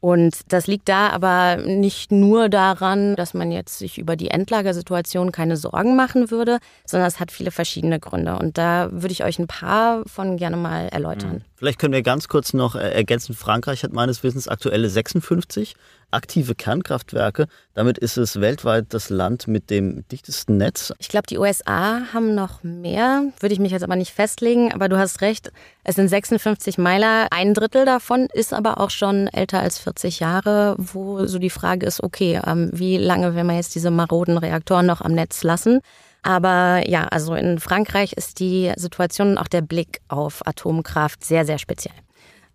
Und 0.00 0.52
das 0.52 0.68
liegt 0.68 0.88
da 0.88 1.08
aber 1.08 1.56
nicht 1.56 2.12
nur 2.12 2.48
daran, 2.48 3.16
dass 3.16 3.34
man 3.34 3.50
jetzt 3.50 3.78
sich 3.78 3.98
über 3.98 4.14
die 4.14 4.30
Endlagersituation 4.30 5.32
keine 5.32 5.56
Sorgen 5.56 5.96
machen 5.96 6.30
würde, 6.30 6.58
sondern 6.86 7.08
es 7.08 7.18
hat 7.18 7.32
viele 7.32 7.50
verschiedene 7.50 7.98
Gründe. 7.98 8.38
Und 8.38 8.58
da 8.58 8.90
würde 8.92 9.12
ich 9.12 9.24
euch 9.24 9.40
ein 9.40 9.48
paar 9.48 10.02
von 10.06 10.36
gerne 10.36 10.56
mal 10.56 10.88
erläutern. 10.88 11.32
Hm. 11.32 11.42
Vielleicht 11.58 11.80
können 11.80 11.92
wir 11.92 12.02
ganz 12.02 12.28
kurz 12.28 12.54
noch 12.54 12.76
äh, 12.76 12.88
ergänzen. 12.92 13.34
Frankreich 13.34 13.82
hat 13.82 13.92
meines 13.92 14.22
Wissens 14.22 14.46
aktuelle 14.46 14.88
56 14.88 15.74
aktive 16.12 16.54
Kernkraftwerke. 16.54 17.48
Damit 17.74 17.98
ist 17.98 18.16
es 18.16 18.40
weltweit 18.40 18.86
das 18.90 19.10
Land 19.10 19.48
mit 19.48 19.68
dem 19.68 20.06
dichtesten 20.06 20.56
Netz. 20.56 20.92
Ich 21.00 21.08
glaube, 21.08 21.26
die 21.26 21.36
USA 21.36 22.02
haben 22.14 22.36
noch 22.36 22.62
mehr, 22.62 23.24
würde 23.40 23.52
ich 23.52 23.58
mich 23.58 23.72
jetzt 23.72 23.82
aber 23.82 23.96
nicht 23.96 24.12
festlegen. 24.12 24.72
Aber 24.72 24.88
du 24.88 24.98
hast 24.98 25.20
recht, 25.20 25.50
es 25.82 25.96
sind 25.96 26.06
56 26.06 26.78
Meiler. 26.78 27.26
Ein 27.32 27.54
Drittel 27.54 27.84
davon 27.84 28.28
ist 28.32 28.54
aber 28.54 28.78
auch 28.78 28.90
schon 28.90 29.26
älter 29.26 29.58
als 29.58 29.80
40 29.80 30.20
Jahre, 30.20 30.76
wo 30.78 31.26
so 31.26 31.40
die 31.40 31.50
Frage 31.50 31.86
ist, 31.86 32.04
okay, 32.04 32.40
ähm, 32.46 32.70
wie 32.72 32.98
lange 32.98 33.34
will 33.34 33.42
man 33.42 33.56
jetzt 33.56 33.74
diese 33.74 33.90
maroden 33.90 34.38
Reaktoren 34.38 34.86
noch 34.86 35.00
am 35.00 35.12
Netz 35.12 35.42
lassen? 35.42 35.80
Aber 36.22 36.82
ja, 36.86 37.04
also 37.04 37.34
in 37.34 37.58
Frankreich 37.58 38.12
ist 38.12 38.40
die 38.40 38.72
Situation 38.76 39.30
und 39.30 39.38
auch 39.38 39.48
der 39.48 39.62
Blick 39.62 40.00
auf 40.08 40.46
Atomkraft 40.46 41.24
sehr, 41.24 41.44
sehr 41.44 41.58
speziell. 41.58 41.94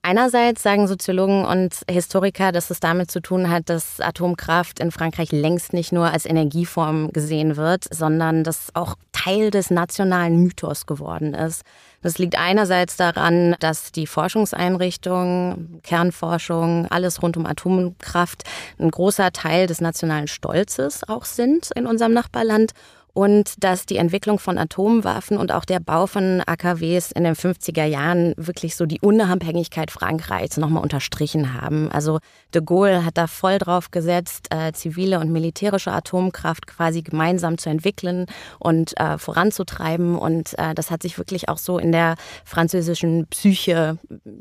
Einerseits 0.05 0.62
sagen 0.62 0.86
Soziologen 0.89 1.46
und 1.46 1.79
Historiker, 1.89 2.51
dass 2.51 2.70
es 2.70 2.82
damit 2.82 3.10
zu 3.10 3.22
tun 3.22 3.50
hat, 3.50 3.70
dass 3.70 4.01
Atomkraft 4.01 4.82
in 4.82 4.91
Frankreich 4.91 5.32
längst 5.32 5.72
nicht 5.72 5.93
nur 5.93 6.12
als 6.12 6.25
Energieform 6.25 7.13
gesehen 7.13 7.55
wird, 7.55 7.86
sondern 7.89 8.43
dass 8.43 8.67
auch 8.74 8.96
Teil 9.13 9.50
des 9.50 9.72
nationalen 9.72 10.43
Mythos 10.43 10.88
geworden 10.88 11.34
ist. 11.34 11.62
Das 12.01 12.17
liegt 12.17 12.38
einerseits 12.38 12.98
daran, 12.98 13.55
dass 13.62 13.93
die 13.93 14.05
Forschungseinrichtungen, 14.05 15.79
Kernforschung, 15.84 16.88
alles 16.89 17.24
rund 17.24 17.38
um 17.38 17.46
Atomkraft 17.46 18.43
ein 18.79 18.91
großer 18.91 19.32
Teil 19.32 19.67
des 19.67 19.79
nationalen 19.79 20.27
Stolzes 20.27 21.08
auch 21.08 21.24
sind 21.24 21.72
in 21.77 21.88
unserem 21.88 22.12
Nachbarland 22.12 22.74
und 23.13 23.63
dass 23.63 23.86
die 23.86 23.98
Entwicklung 23.98 24.39
von 24.39 24.58
Atomwaffen 24.58 25.38
und 25.38 25.51
auch 25.51 25.65
der 25.65 25.79
Bau 25.79 26.08
von 26.08 26.41
AKWs 26.46 27.12
in 27.12 27.24
den 27.24 27.36
50er 27.36 27.86
Jahren 27.86 28.34
wirklich 28.38 28.75
so 28.75 28.86
die 28.86 29.00
Unabhängigkeit 29.01 29.91
Frankreichs 29.91 30.58
nochmal 30.58 30.82
unterstrichen 30.82 31.53
haben. 31.53 31.91
Also 31.91 32.20
de 32.53 32.63
Gaulle 32.63 33.05
hat 33.05 33.17
da 33.17 33.27
voll 33.27 33.60
drauf 33.60 33.91
gesetzt, 33.91 34.48
äh, 34.50 34.72
zivile 34.74 35.20
und 35.20 35.32
militärische 35.32 35.91
Atomkraft 35.91 36.65
quasi 36.65 37.03
gemeinsam 37.03 37.58
zu 37.60 37.70
entwickeln 37.70 38.25
und 38.60 39.00
äh, 39.00 39.20
voranzutreiben. 39.20 40.15
Und 40.17 40.58
äh, 40.58 40.74
das 40.74 40.89
hat 40.89 41.03
sich 41.03 41.17
wirklich 41.20 41.50
auch 41.50 41.60
so 41.60 41.77
in 41.77 41.91
der 41.91 42.15
französischen 42.46 43.27
Psyche, 43.27 44.00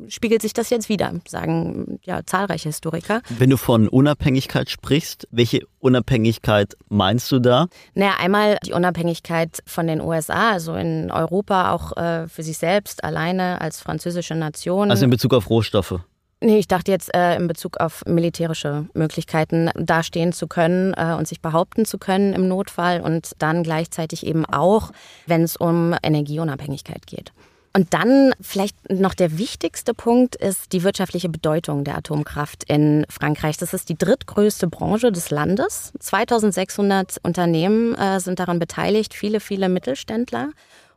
spiegelt 0.09 0.41
sich 0.41 0.55
das 0.55 0.71
jetzt 0.71 0.89
wieder, 0.89 1.13
sagen 1.29 1.99
ja 2.05 2.25
zahlreiche 2.25 2.71
Historiker. 2.71 3.21
Wenn 3.29 3.51
du 3.51 3.59
von 3.59 3.89
Unabhängigkeit 3.89 4.71
sprichst, 4.71 5.29
welche 5.31 5.67
Unabhängigkeit 5.83 6.77
meinst 6.89 7.31
du 7.33 7.41
da? 7.41 7.67
Naja, 7.95 8.13
einmal 8.21 8.59
die 8.65 8.73
Unabhängigkeit 8.73 9.63
von 9.67 9.87
den 9.87 10.01
USA, 10.01 10.53
also 10.53 10.75
in 10.75 11.11
Europa 11.11 11.73
auch 11.73 11.97
äh, 11.97 12.29
für 12.29 12.43
sich 12.43 12.57
selbst 12.57 13.03
alleine 13.03 13.61
als 13.61 13.81
französische 13.81 14.37
Nation. 14.37 14.91
Also 14.91 15.05
in 15.05 15.11
Bezug 15.11 15.35
auf 15.35 15.51
Rohstoffe. 15.51 16.01
Nee, 16.41 16.59
ich 16.59 16.67
dachte 16.67 16.91
jetzt 16.91 17.15
äh, 17.15 17.37
in 17.37 17.47
Bezug 17.47 17.79
auf 17.79 18.05
militärische 18.05 18.87
Möglichkeiten 18.95 19.71
dastehen 19.77 20.33
zu 20.33 20.49
können 20.49 20.93
äh, 20.95 21.15
und 21.17 21.29
sich 21.29 21.41
behaupten 21.41 21.85
zu 21.85 21.99
können 21.99 22.33
im 22.33 22.49
Notfall 22.49 23.01
und 23.01 23.33
dann 23.39 23.63
gleichzeitig 23.63 24.27
eben 24.27 24.45
auch, 24.45 24.91
wenn 25.27 25.43
es 25.43 25.57
um 25.57 25.95
Energieunabhängigkeit 26.03 27.07
geht. 27.07 27.33
Und 27.75 27.95
dann 27.95 28.35
vielleicht 28.41 28.91
noch 28.91 29.15
der 29.15 29.39
wichtigste 29.39 29.95
Punkt 29.95 30.37
ist 30.37 30.75
die 30.75 30.83
wirtschaftliche 30.83 31.31
Bedeutung 31.31 31.85
der 31.85 31.97
Atomkraft 31.97 32.65
in 32.65 33.07
Frankreich. 33.09 33.57
Das 33.57 33.73
ist 33.73 33.89
die 33.89 33.97
drittgrößte 33.97 34.69
Branche 34.69 35.11
des 35.11 35.31
Landes. 35.31 35.93
2600 35.99 37.17
Unternehmen 37.23 37.95
äh, 37.95 38.21
sind 38.21 38.41
daran 38.41 38.59
beteiligt, 38.59 39.15
viele, 39.15 39.41
viele 39.41 39.71
Mittelständler. 39.71 40.51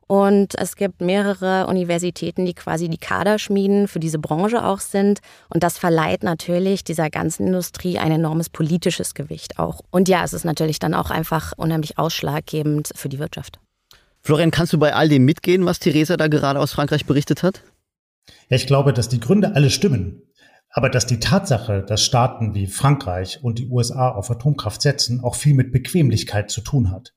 Und 0.08 0.54
es 0.60 0.76
gibt 0.76 1.02
mehrere 1.02 1.66
Universitäten, 1.68 2.46
die 2.46 2.54
quasi 2.54 2.90
die 2.90 2.98
Kaderschmieden 2.98 3.88
für 3.88 4.00
diese 4.00 4.20
Branche 4.20 4.64
auch 4.64 4.80
sind. 4.80 5.20
Und 5.50 5.64
das 5.64 5.80
verleiht 5.80 6.24
natürlich 6.24 6.84
dieser 6.84 7.10
ganzen 7.10 7.48
Industrie 7.48 7.98
ein 7.98 8.12
enormes 8.12 8.50
politisches 8.50 9.16
Gewicht 9.16 9.58
auch. 9.58 9.82
Und 9.92 10.10
ja, 10.10 10.24
es 10.24 10.34
ist 10.34 10.46
natürlich 10.46 10.80
dann 10.80 10.94
auch 10.94 11.10
einfach 11.10 11.54
unheimlich 11.58 11.98
ausschlaggebend 11.98 12.92
für 12.96 13.10
die 13.10 13.18
Wirtschaft. 13.18 13.60
Florian, 14.26 14.50
kannst 14.50 14.74
du 14.74 14.80
bei 14.80 14.96
all 14.96 15.08
dem 15.08 15.24
mitgehen, 15.24 15.68
was 15.68 15.78
Theresa 15.78 16.18
da 16.18 16.28
gerade 16.28 16.60
aus 16.60 16.74
Frankreich 16.74 17.06
berichtet 17.06 17.44
hat? 17.44 17.62
Ich 18.50 18.66
glaube, 18.66 18.92
dass 18.92 19.08
die 19.08 19.20
Gründe 19.20 19.54
alle 19.54 19.70
stimmen. 19.70 20.24
Aber 20.72 20.90
dass 20.90 21.06
die 21.06 21.20
Tatsache, 21.20 21.84
dass 21.84 22.04
Staaten 22.04 22.56
wie 22.56 22.66
Frankreich 22.66 23.44
und 23.44 23.60
die 23.60 23.68
USA 23.68 24.10
auf 24.10 24.32
Atomkraft 24.32 24.82
setzen, 24.82 25.24
auch 25.24 25.36
viel 25.36 25.54
mit 25.54 25.72
Bequemlichkeit 25.72 26.50
zu 26.50 26.62
tun 26.62 26.90
hat. 26.90 27.14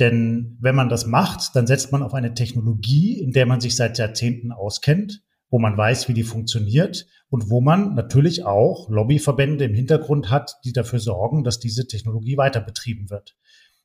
Denn 0.00 0.58
wenn 0.60 0.74
man 0.74 0.88
das 0.88 1.06
macht, 1.06 1.54
dann 1.54 1.68
setzt 1.68 1.92
man 1.92 2.02
auf 2.02 2.14
eine 2.14 2.34
Technologie, 2.34 3.20
in 3.20 3.30
der 3.30 3.46
man 3.46 3.60
sich 3.60 3.76
seit 3.76 3.96
Jahrzehnten 3.96 4.50
auskennt, 4.50 5.22
wo 5.50 5.60
man 5.60 5.76
weiß, 5.76 6.08
wie 6.08 6.14
die 6.14 6.24
funktioniert 6.24 7.06
und 7.30 7.48
wo 7.48 7.60
man 7.60 7.94
natürlich 7.94 8.44
auch 8.44 8.90
Lobbyverbände 8.90 9.66
im 9.66 9.74
Hintergrund 9.74 10.30
hat, 10.30 10.56
die 10.64 10.72
dafür 10.72 10.98
sorgen, 10.98 11.44
dass 11.44 11.60
diese 11.60 11.86
Technologie 11.86 12.36
weiter 12.36 12.60
betrieben 12.60 13.08
wird. 13.08 13.36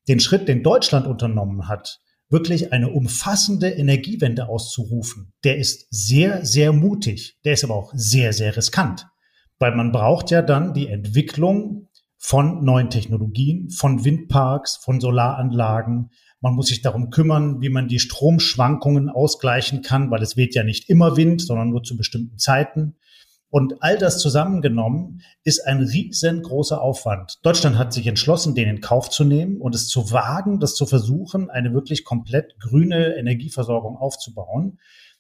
Den 0.08 0.20
Schritt, 0.20 0.48
den 0.48 0.63
Deutschland 0.63 1.06
unternommen 1.06 1.68
hat, 1.68 2.00
wirklich 2.34 2.74
eine 2.74 2.90
umfassende 2.90 3.70
Energiewende 3.70 4.50
auszurufen, 4.50 5.32
der 5.46 5.58
ist 5.58 5.88
sehr, 5.92 6.46
sehr 6.46 6.74
mutig. 6.74 7.38
Der 7.46 7.54
ist 7.54 7.63
aber 7.63 7.75
auch 7.75 7.94
sehr, 7.96 8.34
sehr 8.34 8.58
riskant. 8.58 9.08
Weil 9.60 9.75
man 9.75 9.94
braucht 9.94 10.32
ja 10.32 10.42
dann 10.42 10.74
die 10.74 10.88
Entwicklung 10.88 11.88
von 12.18 12.66
neuen 12.66 12.90
Technologien, 12.90 13.70
von 13.70 14.04
Windparks, 14.04 14.78
von 14.78 15.00
Solaranlagen. 15.00 16.10
Man 16.42 16.56
muss 16.56 16.68
sich 16.68 16.82
darum 16.82 17.10
kümmern, 17.10 17.62
wie 17.62 17.70
man 17.70 17.88
die 17.88 18.00
Stromschwankungen 18.00 19.10
ausgleichen 19.10 19.82
kann, 19.82 20.10
weil 20.10 20.24
es 20.24 20.36
weht 20.36 20.56
ja 20.56 20.63
nicht 20.63 20.90
immer 20.90 21.16
Wind, 21.16 21.42
sondern 21.42 21.70
nur 21.70 21.84
zu 21.84 21.96
bestimmten 21.96 22.38
Zeiten. 22.38 22.96
Und 23.54 23.84
all 23.84 24.00
das 24.00 24.18
zusammengenommen 24.18 25.22
ist 25.44 25.68
ein 25.68 25.78
riesengroßer 25.84 26.82
Aufwand. 26.82 27.38
Deutschland 27.44 27.78
hat 27.78 27.94
sich 27.94 28.08
entschlossen, 28.08 28.56
den 28.56 28.68
in 28.68 28.82
Kauf 28.82 29.12
zu 29.12 29.24
nehmen 29.24 29.62
und 29.62 29.76
es 29.76 29.88
zu 29.88 30.12
wagen, 30.12 30.60
das 30.60 30.74
zu 30.74 30.88
versuchen, 30.88 31.52
eine 31.52 31.72
wirklich 31.72 32.04
komplett 32.04 32.60
grüne 32.60 33.16
Energieversorgung 33.16 33.96
aufzubauen. 33.96 34.80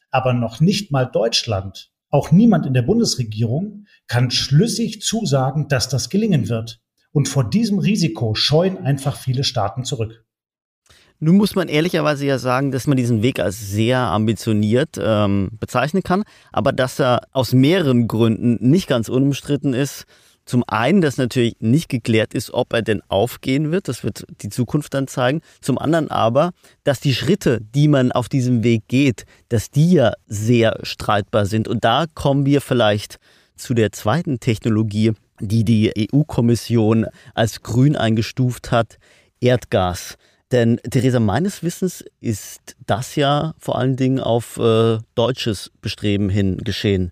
Aber 0.09 0.33
noch 0.33 0.61
nicht 0.61 0.91
mal 0.91 1.05
Deutschland, 1.05 1.91
auch 2.09 2.31
niemand 2.31 2.65
in 2.65 2.73
der 2.73 2.81
Bundesregierung 2.81 3.85
kann 4.07 4.31
schlüssig 4.31 5.03
zusagen, 5.03 5.67
dass 5.67 5.87
das 5.87 6.09
gelingen 6.09 6.49
wird. 6.49 6.81
Und 7.11 7.29
vor 7.29 7.47
diesem 7.47 7.77
Risiko 7.77 8.33
scheuen 8.33 8.79
einfach 8.79 9.15
viele 9.15 9.43
Staaten 9.43 9.83
zurück. 9.83 10.25
Nun 11.23 11.37
muss 11.37 11.55
man 11.55 11.69
ehrlicherweise 11.69 12.25
ja 12.25 12.37
sagen, 12.37 12.71
dass 12.71 12.85
man 12.85 12.97
diesen 12.97 13.21
Weg 13.21 13.39
als 13.39 13.71
sehr 13.71 13.99
ambitioniert 13.99 14.99
ähm, 15.01 15.51
bezeichnen 15.57 16.03
kann, 16.03 16.23
aber 16.51 16.73
dass 16.73 16.99
er 16.99 17.21
aus 17.31 17.53
mehreren 17.53 18.09
Gründen 18.09 18.57
nicht 18.59 18.89
ganz 18.89 19.07
unumstritten 19.07 19.73
ist. 19.73 20.03
Zum 20.43 20.65
einen, 20.67 20.99
dass 20.99 21.15
natürlich 21.15 21.55
nicht 21.61 21.87
geklärt 21.87 22.33
ist, 22.33 22.53
ob 22.53 22.73
er 22.73 22.81
denn 22.81 23.01
aufgehen 23.07 23.71
wird. 23.71 23.87
Das 23.87 24.03
wird 24.03 24.25
die 24.41 24.49
Zukunft 24.49 24.93
dann 24.93 25.07
zeigen. 25.07 25.39
Zum 25.61 25.77
anderen 25.77 26.11
aber, 26.11 26.51
dass 26.83 26.99
die 26.99 27.15
Schritte, 27.15 27.61
die 27.73 27.87
man 27.87 28.11
auf 28.11 28.27
diesem 28.27 28.65
Weg 28.65 28.89
geht, 28.89 29.23
dass 29.47 29.71
die 29.71 29.93
ja 29.93 30.11
sehr 30.27 30.77
streitbar 30.83 31.45
sind. 31.45 31.69
Und 31.69 31.85
da 31.85 32.03
kommen 32.13 32.45
wir 32.45 32.59
vielleicht 32.59 33.15
zu 33.55 33.73
der 33.73 33.93
zweiten 33.93 34.41
Technologie, 34.41 35.13
die 35.39 35.63
die 35.63 36.09
EU-Kommission 36.13 37.05
als 37.33 37.61
grün 37.61 37.95
eingestuft 37.95 38.71
hat, 38.71 38.97
Erdgas. 39.39 40.17
Denn 40.53 40.79
Theresa, 40.89 41.19
meines 41.19 41.63
Wissens 41.63 42.05
ist 42.21 42.75
das 42.85 43.15
ja 43.15 43.55
vor 43.57 43.77
allen 43.77 43.95
Dingen 43.95 44.19
auf 44.19 44.57
äh, 44.57 44.99
deutsches 45.15 45.71
Bestreben 45.81 46.29
hin 46.29 46.57
geschehen. 46.57 47.11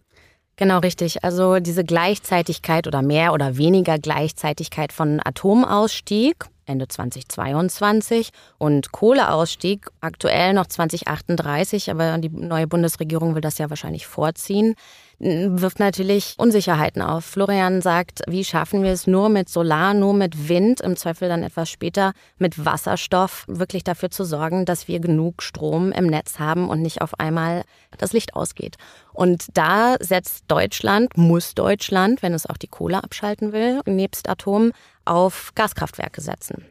Genau 0.58 0.78
richtig. 0.78 1.24
Also 1.24 1.60
diese 1.60 1.84
Gleichzeitigkeit 1.84 2.86
oder 2.86 3.02
mehr 3.02 3.34
oder 3.34 3.58
weniger 3.58 3.98
Gleichzeitigkeit 3.98 4.94
von 4.94 5.20
Atomausstieg 5.24 6.46
Ende 6.66 6.88
2022 6.88 8.30
und 8.58 8.92
Kohleausstieg 8.92 9.88
aktuell 10.00 10.54
noch 10.54 10.68
2038, 10.68 11.92
aber 11.92 12.18
die 12.18 12.30
neue 12.30 12.68
Bundesregierung 12.68 13.36
will 13.36 13.42
das 13.42 13.58
ja 13.58 13.70
wahrscheinlich 13.70 14.08
vorziehen. 14.08 14.76
Wirft 15.22 15.80
natürlich 15.80 16.34
Unsicherheiten 16.38 17.02
auf. 17.02 17.24
Florian 17.26 17.82
sagt, 17.82 18.22
wie 18.28 18.44
schaffen 18.44 18.82
wir 18.82 18.92
es 18.92 19.06
nur 19.06 19.30
mit 19.30 19.50
Solar, 19.50 19.94
nur 19.94 20.14
mit 20.14 20.50
Wind, 20.50 20.82
im 20.82 20.96
Zweifel 20.96 21.30
dann 21.30 21.44
etwas 21.44 21.70
später 21.70 22.14
mit 22.40 22.66
Wasserstoff, 22.66 23.46
wirklich 23.48 23.84
dafür 23.84 24.10
zu 24.10 24.24
sorgen, 24.24 24.66
dass 24.66 24.88
wir 24.88 25.00
genug 25.00 25.44
Strom 25.44 25.92
im 25.92 26.08
Netz 26.08 26.40
haben 26.40 26.70
und 26.70 26.82
nicht 26.82 27.02
auf 27.02 27.20
einmal 27.20 27.64
das 27.98 28.14
Licht 28.14 28.36
ausgeht. 28.36 28.78
Und 29.14 29.46
da 29.54 29.96
setzt 30.00 30.46
Deutschland, 30.48 31.16
muss 31.18 31.54
Deutschland, 31.54 32.24
wenn 32.24 32.34
es 32.34 32.48
auch 32.48 32.58
die 32.58 32.68
Kohle 32.68 33.04
abschalten 33.04 33.54
will, 33.54 33.82
nebst 33.86 34.28
Atom, 34.28 34.72
auf 35.06 35.52
Gaskraftwerke 35.54 36.22
setzen. 36.22 36.66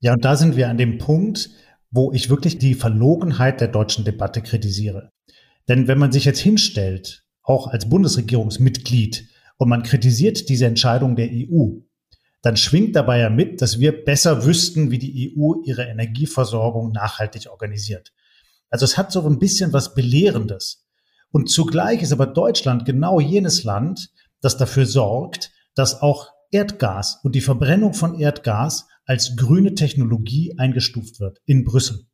Ja, 0.00 0.14
und 0.14 0.24
da 0.24 0.36
sind 0.36 0.56
wir 0.56 0.68
an 0.68 0.78
dem 0.78 0.98
Punkt, 0.98 1.50
wo 1.92 2.10
ich 2.12 2.30
wirklich 2.30 2.58
die 2.58 2.74
Verlogenheit 2.74 3.60
der 3.60 3.68
deutschen 3.68 4.04
Debatte 4.04 4.42
kritisiere. 4.42 5.10
Denn 5.68 5.86
wenn 5.86 5.98
man 5.98 6.10
sich 6.10 6.24
jetzt 6.24 6.40
hinstellt, 6.40 7.21
auch 7.42 7.66
als 7.66 7.88
Bundesregierungsmitglied, 7.88 9.28
und 9.58 9.68
man 9.68 9.84
kritisiert 9.84 10.48
diese 10.48 10.66
Entscheidung 10.66 11.14
der 11.14 11.28
EU, 11.30 11.82
dann 12.42 12.56
schwingt 12.56 12.96
dabei 12.96 13.20
ja 13.20 13.30
mit, 13.30 13.62
dass 13.62 13.78
wir 13.78 14.04
besser 14.04 14.44
wüssten, 14.44 14.90
wie 14.90 14.98
die 14.98 15.36
EU 15.38 15.62
ihre 15.64 15.84
Energieversorgung 15.84 16.90
nachhaltig 16.90 17.48
organisiert. 17.48 18.12
Also 18.70 18.84
es 18.84 18.98
hat 18.98 19.12
so 19.12 19.24
ein 19.24 19.38
bisschen 19.38 19.72
was 19.72 19.94
Belehrendes. 19.94 20.84
Und 21.30 21.48
zugleich 21.48 22.02
ist 22.02 22.12
aber 22.12 22.26
Deutschland 22.26 22.84
genau 22.84 23.20
jenes 23.20 23.62
Land, 23.62 24.10
das 24.40 24.56
dafür 24.56 24.86
sorgt, 24.86 25.52
dass 25.76 26.02
auch 26.02 26.28
Erdgas 26.50 27.20
und 27.22 27.34
die 27.34 27.40
Verbrennung 27.40 27.94
von 27.94 28.18
Erdgas 28.18 28.88
als 29.06 29.36
grüne 29.36 29.74
Technologie 29.74 30.58
eingestuft 30.58 31.20
wird 31.20 31.40
in 31.46 31.64
Brüssel. 31.64 32.06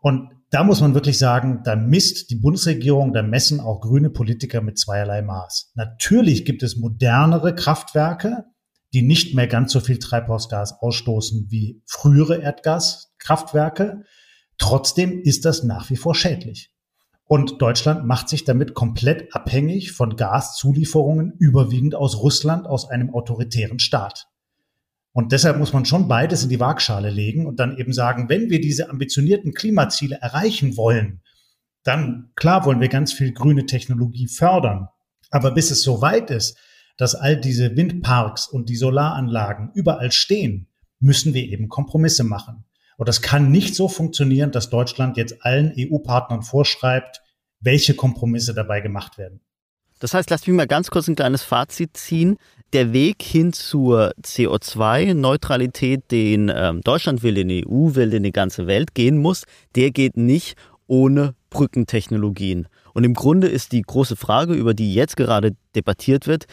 Und 0.00 0.30
da 0.50 0.64
muss 0.64 0.80
man 0.80 0.94
wirklich 0.94 1.18
sagen, 1.18 1.60
da 1.64 1.76
misst 1.76 2.30
die 2.30 2.36
Bundesregierung, 2.36 3.12
da 3.12 3.22
messen 3.22 3.60
auch 3.60 3.80
grüne 3.80 4.10
Politiker 4.10 4.60
mit 4.60 4.78
zweierlei 4.78 5.22
Maß. 5.22 5.72
Natürlich 5.74 6.44
gibt 6.44 6.62
es 6.62 6.76
modernere 6.76 7.54
Kraftwerke, 7.54 8.44
die 8.94 9.02
nicht 9.02 9.34
mehr 9.34 9.46
ganz 9.46 9.72
so 9.72 9.80
viel 9.80 9.98
Treibhausgas 9.98 10.80
ausstoßen 10.80 11.50
wie 11.50 11.82
frühere 11.86 12.40
Erdgaskraftwerke. 12.40 14.04
Trotzdem 14.56 15.20
ist 15.20 15.44
das 15.44 15.62
nach 15.64 15.90
wie 15.90 15.96
vor 15.96 16.14
schädlich. 16.14 16.72
Und 17.24 17.60
Deutschland 17.60 18.06
macht 18.06 18.30
sich 18.30 18.44
damit 18.44 18.72
komplett 18.72 19.34
abhängig 19.34 19.92
von 19.92 20.16
Gaszulieferungen, 20.16 21.34
überwiegend 21.38 21.94
aus 21.94 22.16
Russland, 22.16 22.66
aus 22.66 22.88
einem 22.88 23.12
autoritären 23.12 23.78
Staat. 23.78 24.28
Und 25.18 25.32
deshalb 25.32 25.58
muss 25.58 25.72
man 25.72 25.84
schon 25.84 26.06
beides 26.06 26.44
in 26.44 26.48
die 26.48 26.60
Waagschale 26.60 27.10
legen 27.10 27.46
und 27.46 27.58
dann 27.58 27.76
eben 27.76 27.92
sagen, 27.92 28.28
wenn 28.28 28.50
wir 28.50 28.60
diese 28.60 28.88
ambitionierten 28.88 29.52
Klimaziele 29.52 30.14
erreichen 30.20 30.76
wollen, 30.76 31.22
dann 31.82 32.30
klar 32.36 32.64
wollen 32.64 32.80
wir 32.80 32.86
ganz 32.86 33.12
viel 33.12 33.32
grüne 33.32 33.66
Technologie 33.66 34.28
fördern. 34.28 34.86
Aber 35.32 35.50
bis 35.50 35.72
es 35.72 35.82
so 35.82 36.02
weit 36.02 36.30
ist, 36.30 36.56
dass 36.98 37.16
all 37.16 37.36
diese 37.36 37.76
Windparks 37.76 38.46
und 38.46 38.68
die 38.68 38.76
Solaranlagen 38.76 39.72
überall 39.74 40.12
stehen, 40.12 40.68
müssen 41.00 41.34
wir 41.34 41.42
eben 41.42 41.68
Kompromisse 41.68 42.22
machen. 42.22 42.62
Und 42.96 43.08
das 43.08 43.20
kann 43.20 43.50
nicht 43.50 43.74
so 43.74 43.88
funktionieren, 43.88 44.52
dass 44.52 44.70
Deutschland 44.70 45.16
jetzt 45.16 45.44
allen 45.44 45.74
EU-Partnern 45.76 46.42
vorschreibt, 46.42 47.22
welche 47.58 47.94
Kompromisse 47.94 48.54
dabei 48.54 48.80
gemacht 48.80 49.18
werden. 49.18 49.40
Das 49.98 50.14
heißt, 50.14 50.30
lasst 50.30 50.46
mich 50.46 50.56
mal 50.56 50.68
ganz 50.68 50.90
kurz 50.90 51.08
ein 51.08 51.16
kleines 51.16 51.42
Fazit 51.42 51.96
ziehen. 51.96 52.36
Der 52.74 52.92
Weg 52.92 53.22
hin 53.22 53.54
zur 53.54 54.12
CO2-Neutralität, 54.22 56.10
den 56.10 56.52
ähm, 56.54 56.82
Deutschland 56.82 57.22
will, 57.22 57.34
den 57.34 57.48
die 57.48 57.66
EU 57.66 57.94
will, 57.94 58.10
den 58.10 58.24
die 58.24 58.32
ganze 58.32 58.66
Welt 58.66 58.94
gehen 58.94 59.16
muss, 59.16 59.44
der 59.74 59.90
geht 59.90 60.18
nicht 60.18 60.54
ohne 60.86 61.34
Brückentechnologien. 61.48 62.68
Und 62.92 63.04
im 63.04 63.14
Grunde 63.14 63.48
ist 63.48 63.72
die 63.72 63.80
große 63.80 64.16
Frage, 64.16 64.52
über 64.52 64.74
die 64.74 64.92
jetzt 64.92 65.16
gerade 65.16 65.56
debattiert 65.74 66.26
wird, 66.26 66.44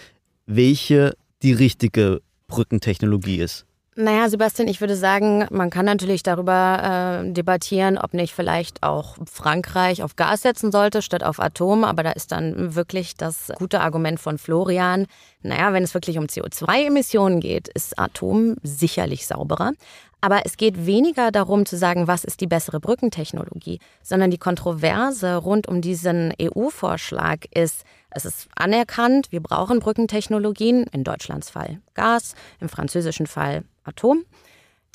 welche 0.46 1.18
die 1.44 1.52
richtige 1.52 2.22
Brückentechnologie 2.48 3.38
ist. 3.38 3.65
Naja, 3.98 4.28
Sebastian, 4.28 4.68
ich 4.68 4.82
würde 4.82 4.98
sagen, 4.98 5.48
man 5.52 5.70
kann 5.70 5.86
natürlich 5.86 6.22
darüber 6.22 7.22
äh, 7.24 7.32
debattieren, 7.32 7.98
ob 7.98 8.14
nicht 8.14 8.34
vielleicht 8.34 8.84
auch 8.84 9.16
Frankreich 9.26 10.04
auf 10.04 10.18
Gas 10.18 10.42
setzen 10.42 10.70
sollte 10.74 11.02
statt 11.02 11.24
auf 11.24 11.40
Atom. 11.40 11.86
Aber 11.86 12.04
da 12.04 12.12
ist 12.12 12.34
dann 12.34 12.76
wirklich 12.76 13.16
das 13.16 13.54
gute 13.56 13.80
Argument 13.80 14.20
von 14.20 14.38
Florian. 14.38 15.08
Naja, 15.44 15.72
wenn 15.72 15.84
es 15.84 15.94
wirklich 15.94 16.18
um 16.18 16.26
CO2-Emissionen 16.26 17.40
geht, 17.40 17.70
ist 17.70 17.98
Atom 17.98 18.58
sicherlich 18.64 19.28
sauberer. 19.28 19.72
Aber 20.20 20.42
es 20.44 20.58
geht 20.58 20.86
weniger 20.86 21.32
darum 21.32 21.66
zu 21.66 21.78
sagen, 21.78 22.06
was 22.06 22.26
ist 22.26 22.42
die 22.42 22.48
bessere 22.48 22.82
Brückentechnologie, 22.82 23.80
sondern 24.04 24.30
die 24.30 24.38
Kontroverse 24.38 25.38
rund 25.38 25.70
um 25.70 25.80
diesen 25.80 26.34
EU-Vorschlag 26.42 27.46
ist, 27.52 27.86
es 28.10 28.26
ist 28.26 28.50
anerkannt, 28.56 29.32
wir 29.32 29.42
brauchen 29.42 29.80
Brückentechnologien, 29.80 30.86
in 30.92 31.06
Deutschlands 31.06 31.50
Fall 31.50 31.80
Gas, 31.94 32.34
im 32.60 32.70
französischen 32.70 33.28
Fall 33.28 33.64
Atom. 33.86 34.26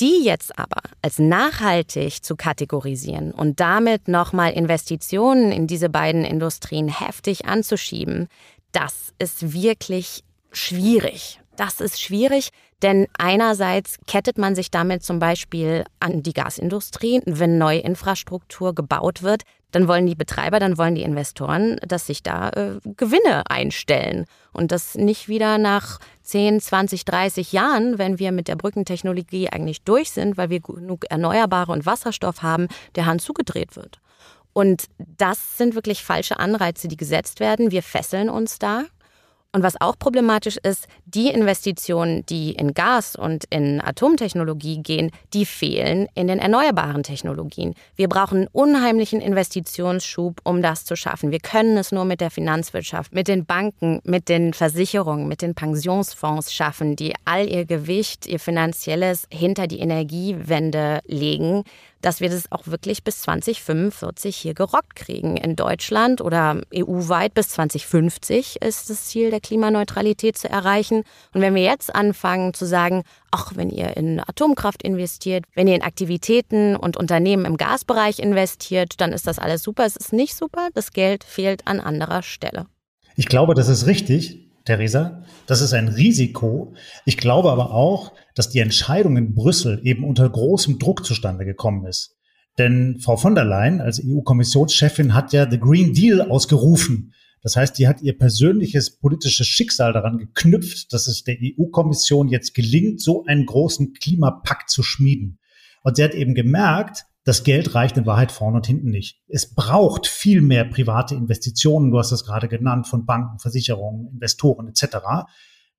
Die 0.00 0.24
jetzt 0.24 0.58
aber 0.58 0.80
als 1.02 1.18
nachhaltig 1.18 2.24
zu 2.24 2.34
kategorisieren 2.34 3.32
und 3.32 3.60
damit 3.60 4.08
nochmal 4.08 4.52
Investitionen 4.52 5.52
in 5.52 5.66
diese 5.66 5.90
beiden 5.90 6.24
Industrien 6.24 6.88
heftig 6.88 7.44
anzuschieben, 7.44 8.28
das 8.72 9.12
ist 9.18 9.52
wirklich 9.52 10.24
schwierig. 10.52 11.40
Das 11.56 11.82
ist 11.82 12.00
schwierig, 12.00 12.48
denn 12.80 13.06
einerseits 13.18 13.98
kettet 14.06 14.38
man 14.38 14.54
sich 14.54 14.70
damit 14.70 15.02
zum 15.02 15.18
Beispiel 15.18 15.84
an 15.98 16.22
die 16.22 16.32
Gasindustrie. 16.32 17.20
Wenn 17.26 17.58
neue 17.58 17.80
Infrastruktur 17.80 18.74
gebaut 18.74 19.22
wird, 19.22 19.42
dann 19.70 19.88
wollen 19.88 20.06
die 20.06 20.14
Betreiber, 20.14 20.58
dann 20.58 20.78
wollen 20.78 20.94
die 20.94 21.02
Investoren, 21.02 21.78
dass 21.86 22.06
sich 22.06 22.22
da 22.22 22.50
äh, 22.50 22.80
Gewinne 22.96 23.44
einstellen 23.48 24.26
und 24.52 24.72
das 24.72 24.94
nicht 24.94 25.28
wieder 25.28 25.58
nach 25.58 25.98
10, 26.22 26.60
20, 26.60 27.04
30 27.04 27.52
Jahren, 27.52 27.98
wenn 27.98 28.18
wir 28.18 28.32
mit 28.32 28.48
der 28.48 28.56
Brückentechnologie 28.56 29.48
eigentlich 29.48 29.82
durch 29.82 30.10
sind, 30.10 30.36
weil 30.36 30.50
wir 30.50 30.60
genug 30.60 31.04
Erneuerbare 31.10 31.72
und 31.72 31.86
Wasserstoff 31.86 32.42
haben, 32.42 32.68
der 32.96 33.06
Hand 33.06 33.22
zugedreht 33.22 33.76
wird. 33.76 34.00
Und 34.52 34.86
das 34.98 35.56
sind 35.58 35.74
wirklich 35.74 36.02
falsche 36.02 36.38
Anreize, 36.38 36.88
die 36.88 36.96
gesetzt 36.96 37.40
werden. 37.40 37.70
Wir 37.70 37.82
fesseln 37.82 38.28
uns 38.28 38.58
da 38.58 38.84
und 39.52 39.62
was 39.62 39.80
auch 39.80 39.98
problematisch 39.98 40.56
ist, 40.58 40.86
die 41.06 41.28
Investitionen, 41.28 42.24
die 42.26 42.52
in 42.52 42.72
Gas 42.72 43.16
und 43.16 43.44
in 43.50 43.80
Atomtechnologie 43.80 44.80
gehen, 44.82 45.10
die 45.32 45.44
fehlen 45.44 46.06
in 46.14 46.28
den 46.28 46.38
erneuerbaren 46.38 47.02
Technologien. 47.02 47.74
Wir 47.96 48.08
brauchen 48.08 48.38
einen 48.38 48.48
unheimlichen 48.52 49.20
Investitionsschub, 49.20 50.40
um 50.44 50.62
das 50.62 50.84
zu 50.84 50.94
schaffen. 50.94 51.32
Wir 51.32 51.40
können 51.40 51.76
es 51.76 51.90
nur 51.90 52.04
mit 52.04 52.20
der 52.20 52.30
Finanzwirtschaft, 52.30 53.12
mit 53.12 53.26
den 53.26 53.44
Banken, 53.44 54.00
mit 54.04 54.28
den 54.28 54.54
Versicherungen, 54.54 55.26
mit 55.26 55.42
den 55.42 55.54
Pensionsfonds 55.54 56.52
schaffen, 56.52 56.94
die 56.94 57.14
all 57.24 57.48
ihr 57.48 57.64
Gewicht, 57.64 58.26
ihr 58.26 58.38
finanzielles 58.38 59.26
hinter 59.32 59.66
die 59.66 59.80
Energiewende 59.80 61.00
legen 61.06 61.64
dass 62.00 62.20
wir 62.20 62.30
das 62.30 62.50
auch 62.50 62.66
wirklich 62.66 63.04
bis 63.04 63.22
2045 63.22 64.36
hier 64.36 64.54
gerockt 64.54 64.96
kriegen. 64.96 65.36
In 65.36 65.56
Deutschland 65.56 66.20
oder 66.20 66.60
EU-weit 66.74 67.34
bis 67.34 67.50
2050 67.50 68.62
ist 68.62 68.90
das 68.90 69.06
Ziel 69.06 69.30
der 69.30 69.40
Klimaneutralität 69.40 70.36
zu 70.36 70.48
erreichen. 70.48 71.04
Und 71.34 71.40
wenn 71.40 71.54
wir 71.54 71.62
jetzt 71.62 71.94
anfangen 71.94 72.54
zu 72.54 72.66
sagen, 72.66 73.02
ach, 73.30 73.52
wenn 73.54 73.70
ihr 73.70 73.96
in 73.96 74.20
Atomkraft 74.20 74.82
investiert, 74.82 75.44
wenn 75.54 75.68
ihr 75.68 75.76
in 75.76 75.82
Aktivitäten 75.82 76.76
und 76.76 76.96
Unternehmen 76.96 77.44
im 77.44 77.56
Gasbereich 77.56 78.18
investiert, 78.18 79.00
dann 79.00 79.12
ist 79.12 79.26
das 79.26 79.38
alles 79.38 79.62
super. 79.62 79.84
Es 79.84 79.96
ist 79.96 80.12
nicht 80.12 80.34
super. 80.34 80.68
Das 80.74 80.92
Geld 80.92 81.24
fehlt 81.24 81.66
an 81.66 81.80
anderer 81.80 82.22
Stelle. 82.22 82.66
Ich 83.16 83.26
glaube, 83.26 83.54
das 83.54 83.68
ist 83.68 83.86
richtig. 83.86 84.49
Theresa. 84.70 85.24
Das 85.46 85.62
ist 85.62 85.72
ein 85.72 85.88
Risiko. 85.88 86.74
Ich 87.04 87.16
glaube 87.16 87.50
aber 87.50 87.74
auch, 87.74 88.12
dass 88.36 88.50
die 88.50 88.60
Entscheidung 88.60 89.16
in 89.16 89.34
Brüssel 89.34 89.80
eben 89.82 90.04
unter 90.04 90.28
großem 90.28 90.78
Druck 90.78 91.04
zustande 91.04 91.44
gekommen 91.44 91.86
ist. 91.86 92.16
Denn 92.56 93.00
Frau 93.00 93.16
von 93.16 93.34
der 93.34 93.44
Leyen 93.44 93.80
als 93.80 94.00
EU-Kommissionschefin 94.00 95.12
hat 95.12 95.32
ja 95.32 95.50
The 95.50 95.58
Green 95.58 95.92
Deal 95.92 96.20
ausgerufen. 96.20 97.14
Das 97.42 97.56
heißt, 97.56 97.78
die 97.78 97.88
hat 97.88 98.00
ihr 98.02 98.16
persönliches 98.16 98.96
politisches 98.98 99.48
Schicksal 99.48 99.92
daran 99.92 100.18
geknüpft, 100.18 100.92
dass 100.92 101.08
es 101.08 101.24
der 101.24 101.38
EU-Kommission 101.42 102.28
jetzt 102.28 102.54
gelingt, 102.54 103.00
so 103.00 103.24
einen 103.24 103.46
großen 103.46 103.94
Klimapakt 103.94 104.70
zu 104.70 104.84
schmieden. 104.84 105.40
Und 105.82 105.96
sie 105.96 106.04
hat 106.04 106.14
eben 106.14 106.34
gemerkt, 106.34 107.06
das 107.30 107.44
Geld 107.44 107.76
reicht 107.76 107.96
in 107.96 108.06
Wahrheit 108.06 108.32
vorne 108.32 108.56
und 108.56 108.66
hinten 108.66 108.90
nicht. 108.90 109.20
Es 109.28 109.54
braucht 109.54 110.08
viel 110.08 110.40
mehr 110.40 110.64
private 110.64 111.14
Investitionen, 111.14 111.92
du 111.92 111.98
hast 112.00 112.10
es 112.10 112.24
gerade 112.24 112.48
genannt, 112.48 112.88
von 112.88 113.06
Banken, 113.06 113.38
Versicherungen, 113.38 114.08
Investoren 114.08 114.66
etc. 114.66 114.96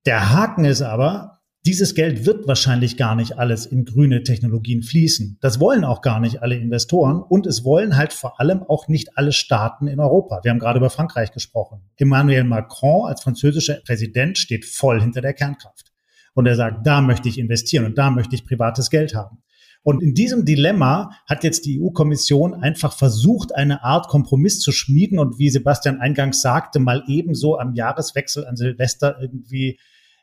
Der 0.06 0.32
Haken 0.32 0.64
ist 0.64 0.82
aber, 0.82 1.42
dieses 1.66 1.94
Geld 1.94 2.26
wird 2.26 2.48
wahrscheinlich 2.48 2.96
gar 2.96 3.16
nicht 3.16 3.38
alles 3.38 3.66
in 3.66 3.84
grüne 3.84 4.24
Technologien 4.24 4.82
fließen. 4.82 5.40
Das 5.42 5.60
wollen 5.60 5.84
auch 5.84 6.02
gar 6.02 6.22
nicht 6.22 6.42
alle 6.42 6.56
Investoren 6.56 7.22
und 7.22 7.46
es 7.46 7.66
wollen 7.66 7.98
halt 7.98 8.14
vor 8.14 8.40
allem 8.40 8.64
auch 8.64 8.88
nicht 8.88 9.18
alle 9.18 9.34
Staaten 9.34 9.88
in 9.88 10.00
Europa. 10.00 10.40
Wir 10.44 10.52
haben 10.52 10.60
gerade 10.60 10.80
über 10.80 10.90
Frankreich 10.90 11.34
gesprochen. 11.34 11.82
Emmanuel 11.98 12.46
Macron 12.46 13.10
als 13.10 13.24
französischer 13.24 13.82
Präsident 13.86 14.38
steht 14.38 14.64
voll 14.64 15.02
hinter 15.02 15.20
der 15.20 15.34
Kernkraft. 15.34 15.92
Und 16.34 16.46
er 16.46 16.56
sagt, 16.56 16.88
da 16.88 17.02
möchte 17.02 17.28
ich 17.28 17.38
investieren 17.38 17.84
und 17.84 17.98
da 17.98 18.10
möchte 18.10 18.36
ich 18.36 18.46
privates 18.46 18.90
Geld 18.90 19.16
haben. 19.16 19.44
Und 19.84 20.04
in 20.04 20.13
diesem 20.13 20.46
Dilemma 20.46 21.12
hat 21.26 21.44
jetzt 21.44 21.65
die 21.65 21.82
EU-Kommission 21.82 22.54
einfach 22.54 22.94
versucht, 22.94 23.56
eine 23.56 23.84
Art 23.84 24.10
Kompromiss 24.10 24.60
zu 24.60 24.72
schmieden 24.72 25.17
und 25.17 25.39
wie 25.39 25.50
Sebastian 25.50 26.00
eingangs 26.00 26.41
sagte, 26.41 26.80
mal 26.80 27.04
ebenso 27.08 27.58
am 27.58 27.74
Jahreswechsel 27.74 28.46
an 28.46 28.56
Silvester 28.56 29.20
irgendwie 29.20 29.80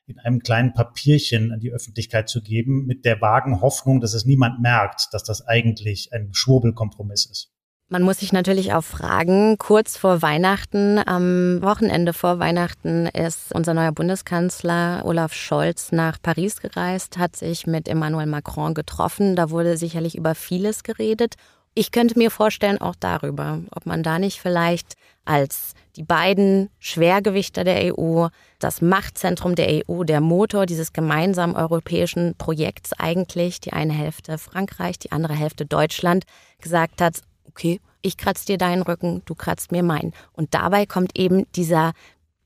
in 0.07 0.19
einem 0.21 0.41
kleinen 0.41 0.73
Papierchen 0.73 1.53
an 1.53 1.61
die 1.61 1.73
Öffentlichkeit 1.73 2.29
zu 2.29 2.41
geben, 2.41 2.87
mit 2.87 3.05
der 3.05 3.21
vagen 3.21 3.61
Hoffnung, 3.61 4.01
dass 4.01 4.15
es 4.15 4.25
niemand 4.25 4.61
merkt, 4.61 5.09
dass 5.13 5.25
das 5.25 5.47
eigentlich 5.47 6.13
ein 6.13 6.31
Schwurbelkompromiss 6.33 7.27
ist. 7.27 7.53
Man 7.91 8.03
muss 8.03 8.19
sich 8.19 8.35
natürlich 8.35 8.75
auch 8.75 8.85
fragen, 8.85 9.57
kurz 9.57 9.97
vor 9.97 10.21
Weihnachten, 10.21 10.99
am 10.99 11.63
Wochenende 11.63 12.13
vor 12.13 12.39
Weihnachten 12.39 13.07
ist 13.07 13.55
unser 13.55 13.73
neuer 13.73 13.93
Bundeskanzler 13.93 15.01
Olaf 15.07 15.33
Scholz 15.33 15.91
nach 15.91 16.21
Paris 16.21 16.61
gereist, 16.61 17.17
hat 17.17 17.35
sich 17.35 17.67
mit 17.67 17.89
Emmanuel 17.89 18.27
Macron 18.27 18.75
getroffen. 18.75 19.37
Da 19.37 19.49
wurde 19.49 19.79
sicherlich 19.79 20.19
über 20.19 20.35
vieles 20.35 20.83
geredet. 20.83 21.37
Ich 21.73 21.91
könnte 21.91 22.19
mir 22.19 22.31
vorstellen, 22.31 22.79
auch 22.79 22.95
darüber, 22.95 23.61
ob 23.71 23.87
man 23.87 24.03
da 24.03 24.19
nicht 24.19 24.39
vielleicht 24.39 24.95
als 25.25 25.73
die 25.97 26.03
beiden 26.03 26.69
Schwergewichter 26.81 27.65
der 27.65 27.97
EU, 27.97 28.27
das 28.59 28.83
Machtzentrum 28.83 29.55
der 29.55 29.89
EU, 29.89 30.05
der 30.05 30.21
Motor 30.21 30.67
dieses 30.67 30.93
gemeinsamen 30.93 31.57
europäischen 31.57 32.35
Projekts 32.37 32.93
eigentlich, 32.93 33.61
die 33.61 33.73
eine 33.73 33.95
Hälfte 33.95 34.37
Frankreich, 34.37 34.99
die 34.99 35.13
andere 35.13 35.35
Hälfte 35.35 35.65
Deutschland, 35.65 36.25
gesagt 36.61 37.01
hat, 37.01 37.23
okay, 37.59 37.81
ich 38.03 38.17
kratze 38.17 38.47
dir 38.47 38.59
deinen 38.59 38.83
Rücken, 38.83 39.23
du 39.25 39.35
kratzt 39.35 39.73
mir 39.73 39.83
meinen. 39.83 40.13
Und 40.33 40.55
dabei 40.55 40.87
kommt 40.87 41.19
eben 41.19 41.45
dieser, 41.57 41.93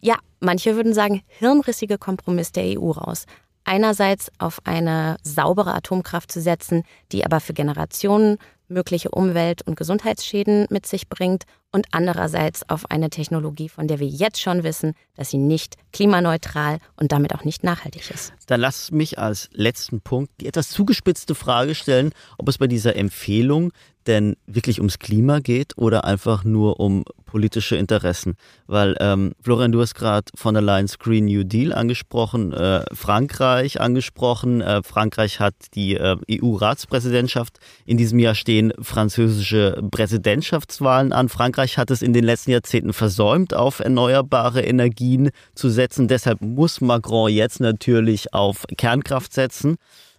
ja, 0.00 0.16
manche 0.40 0.74
würden 0.74 0.94
sagen, 0.94 1.22
hirnrissige 1.26 1.98
Kompromiss 1.98 2.52
der 2.52 2.80
EU 2.80 2.90
raus. 2.90 3.26
Einerseits 3.64 4.32
auf 4.38 4.60
eine 4.64 5.18
saubere 5.22 5.74
Atomkraft 5.74 6.32
zu 6.32 6.40
setzen, 6.40 6.82
die 7.12 7.24
aber 7.26 7.40
für 7.40 7.52
Generationen 7.52 8.38
mögliche 8.68 9.10
Umwelt- 9.10 9.62
und 9.62 9.76
Gesundheitsschäden 9.76 10.66
mit 10.70 10.86
sich 10.86 11.08
bringt 11.08 11.44
und 11.70 11.86
andererseits 11.90 12.68
auf 12.68 12.90
eine 12.90 13.10
Technologie, 13.10 13.68
von 13.68 13.86
der 13.86 13.98
wir 13.98 14.06
jetzt 14.06 14.40
schon 14.40 14.62
wissen, 14.62 14.94
dass 15.14 15.30
sie 15.30 15.38
nicht 15.38 15.76
klimaneutral 15.92 16.78
und 16.96 17.12
damit 17.12 17.34
auch 17.34 17.44
nicht 17.44 17.64
nachhaltig 17.64 18.10
ist. 18.10 18.32
Dann 18.46 18.60
lass 18.60 18.90
mich 18.90 19.18
als 19.18 19.48
letzten 19.52 20.00
Punkt 20.00 20.32
die 20.40 20.46
etwas 20.46 20.70
zugespitzte 20.70 21.34
Frage 21.34 21.74
stellen, 21.74 22.12
ob 22.38 22.48
es 22.48 22.58
bei 22.58 22.66
dieser 22.66 22.96
Empfehlung 22.96 23.72
denn 24.06 24.36
wirklich 24.46 24.78
ums 24.78 24.98
Klima 24.98 25.40
geht 25.40 25.76
oder 25.76 26.04
einfach 26.04 26.44
nur 26.44 26.80
um 26.80 27.04
politische 27.24 27.76
Interessen. 27.76 28.34
Weil, 28.66 28.94
ähm, 29.00 29.32
Florian, 29.40 29.72
du 29.72 29.80
hast 29.80 29.94
gerade 29.94 30.30
von 30.34 30.54
der 30.54 30.62
Leyen's 30.62 30.98
Green 30.98 31.24
New 31.24 31.44
Deal 31.44 31.72
angesprochen, 31.72 32.52
äh, 32.52 32.84
Frankreich 32.92 33.80
angesprochen. 33.80 34.60
Äh, 34.60 34.82
Frankreich 34.82 35.40
hat 35.40 35.54
die 35.74 35.94
äh, 35.94 36.16
EU-Ratspräsidentschaft. 36.30 37.58
In 37.86 37.96
diesem 37.96 38.18
Jahr 38.18 38.34
stehen 38.34 38.72
französische 38.80 39.82
Präsidentschaftswahlen 39.90 41.12
an. 41.12 41.30
Frankreich 41.30 41.78
hat 41.78 41.90
es 41.90 42.02
in 42.02 42.12
den 42.12 42.24
letzten 42.24 42.50
Jahrzehnten 42.50 42.92
versäumt, 42.92 43.54
auf 43.54 43.80
erneuerbare 43.80 44.60
Energien 44.62 45.30
zu 45.54 45.70
setzen. 45.70 46.08
Deshalb 46.08 46.42
muss 46.42 46.80
Macron 46.82 47.30
jetzt 47.30 47.60
natürlich 47.60 48.34
auf 48.34 48.64
Kernkraft 48.76 49.32
setzen. 49.32 49.76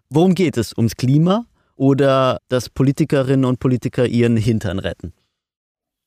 Worum 0.09 0.33
geht 0.33 0.57
es? 0.57 0.75
Ums 0.75 0.95
Klima 0.95 1.45
oder 1.75 2.39
dass 2.47 2.69
Politikerinnen 2.69 3.45
und 3.45 3.59
Politiker 3.59 4.05
ihren 4.05 4.37
Hintern 4.37 4.79
retten? 4.79 5.13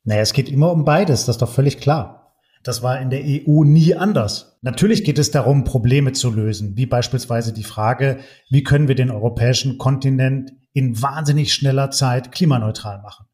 Naja, 0.04 0.20
es 0.20 0.32
geht 0.32 0.48
immer 0.48 0.70
um 0.70 0.84
beides, 0.84 1.26
das 1.26 1.36
ist 1.36 1.42
doch 1.42 1.50
völlig 1.50 1.78
klar. 1.78 2.34
Das 2.62 2.82
war 2.82 3.00
in 3.00 3.10
der 3.10 3.22
EU 3.24 3.62
nie 3.62 3.94
anders. 3.94 4.58
Natürlich 4.60 5.04
geht 5.04 5.18
es 5.18 5.30
darum, 5.30 5.62
Probleme 5.62 6.12
zu 6.12 6.30
lösen, 6.30 6.76
wie 6.76 6.86
beispielsweise 6.86 7.52
die 7.52 7.62
Frage, 7.62 8.18
wie 8.50 8.64
können 8.64 8.88
wir 8.88 8.96
den 8.96 9.10
europäischen 9.10 9.78
Kontinent 9.78 10.52
in 10.72 11.00
wahnsinnig 11.00 11.54
schneller 11.54 11.90
Zeit 11.90 12.32
klimaneutral 12.32 13.00
machen. 13.02 13.26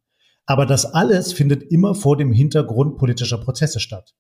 Aber 0.45 0.67
das 0.67 0.85
alles 0.85 1.33
findet 1.33 1.63
immer 1.63 1.95
vor 1.95 2.17
dem 2.17 2.31
Hintergrund 2.31 2.99
politischer 2.99 3.39
Prozesse 3.39 3.81
statt. 3.81 4.15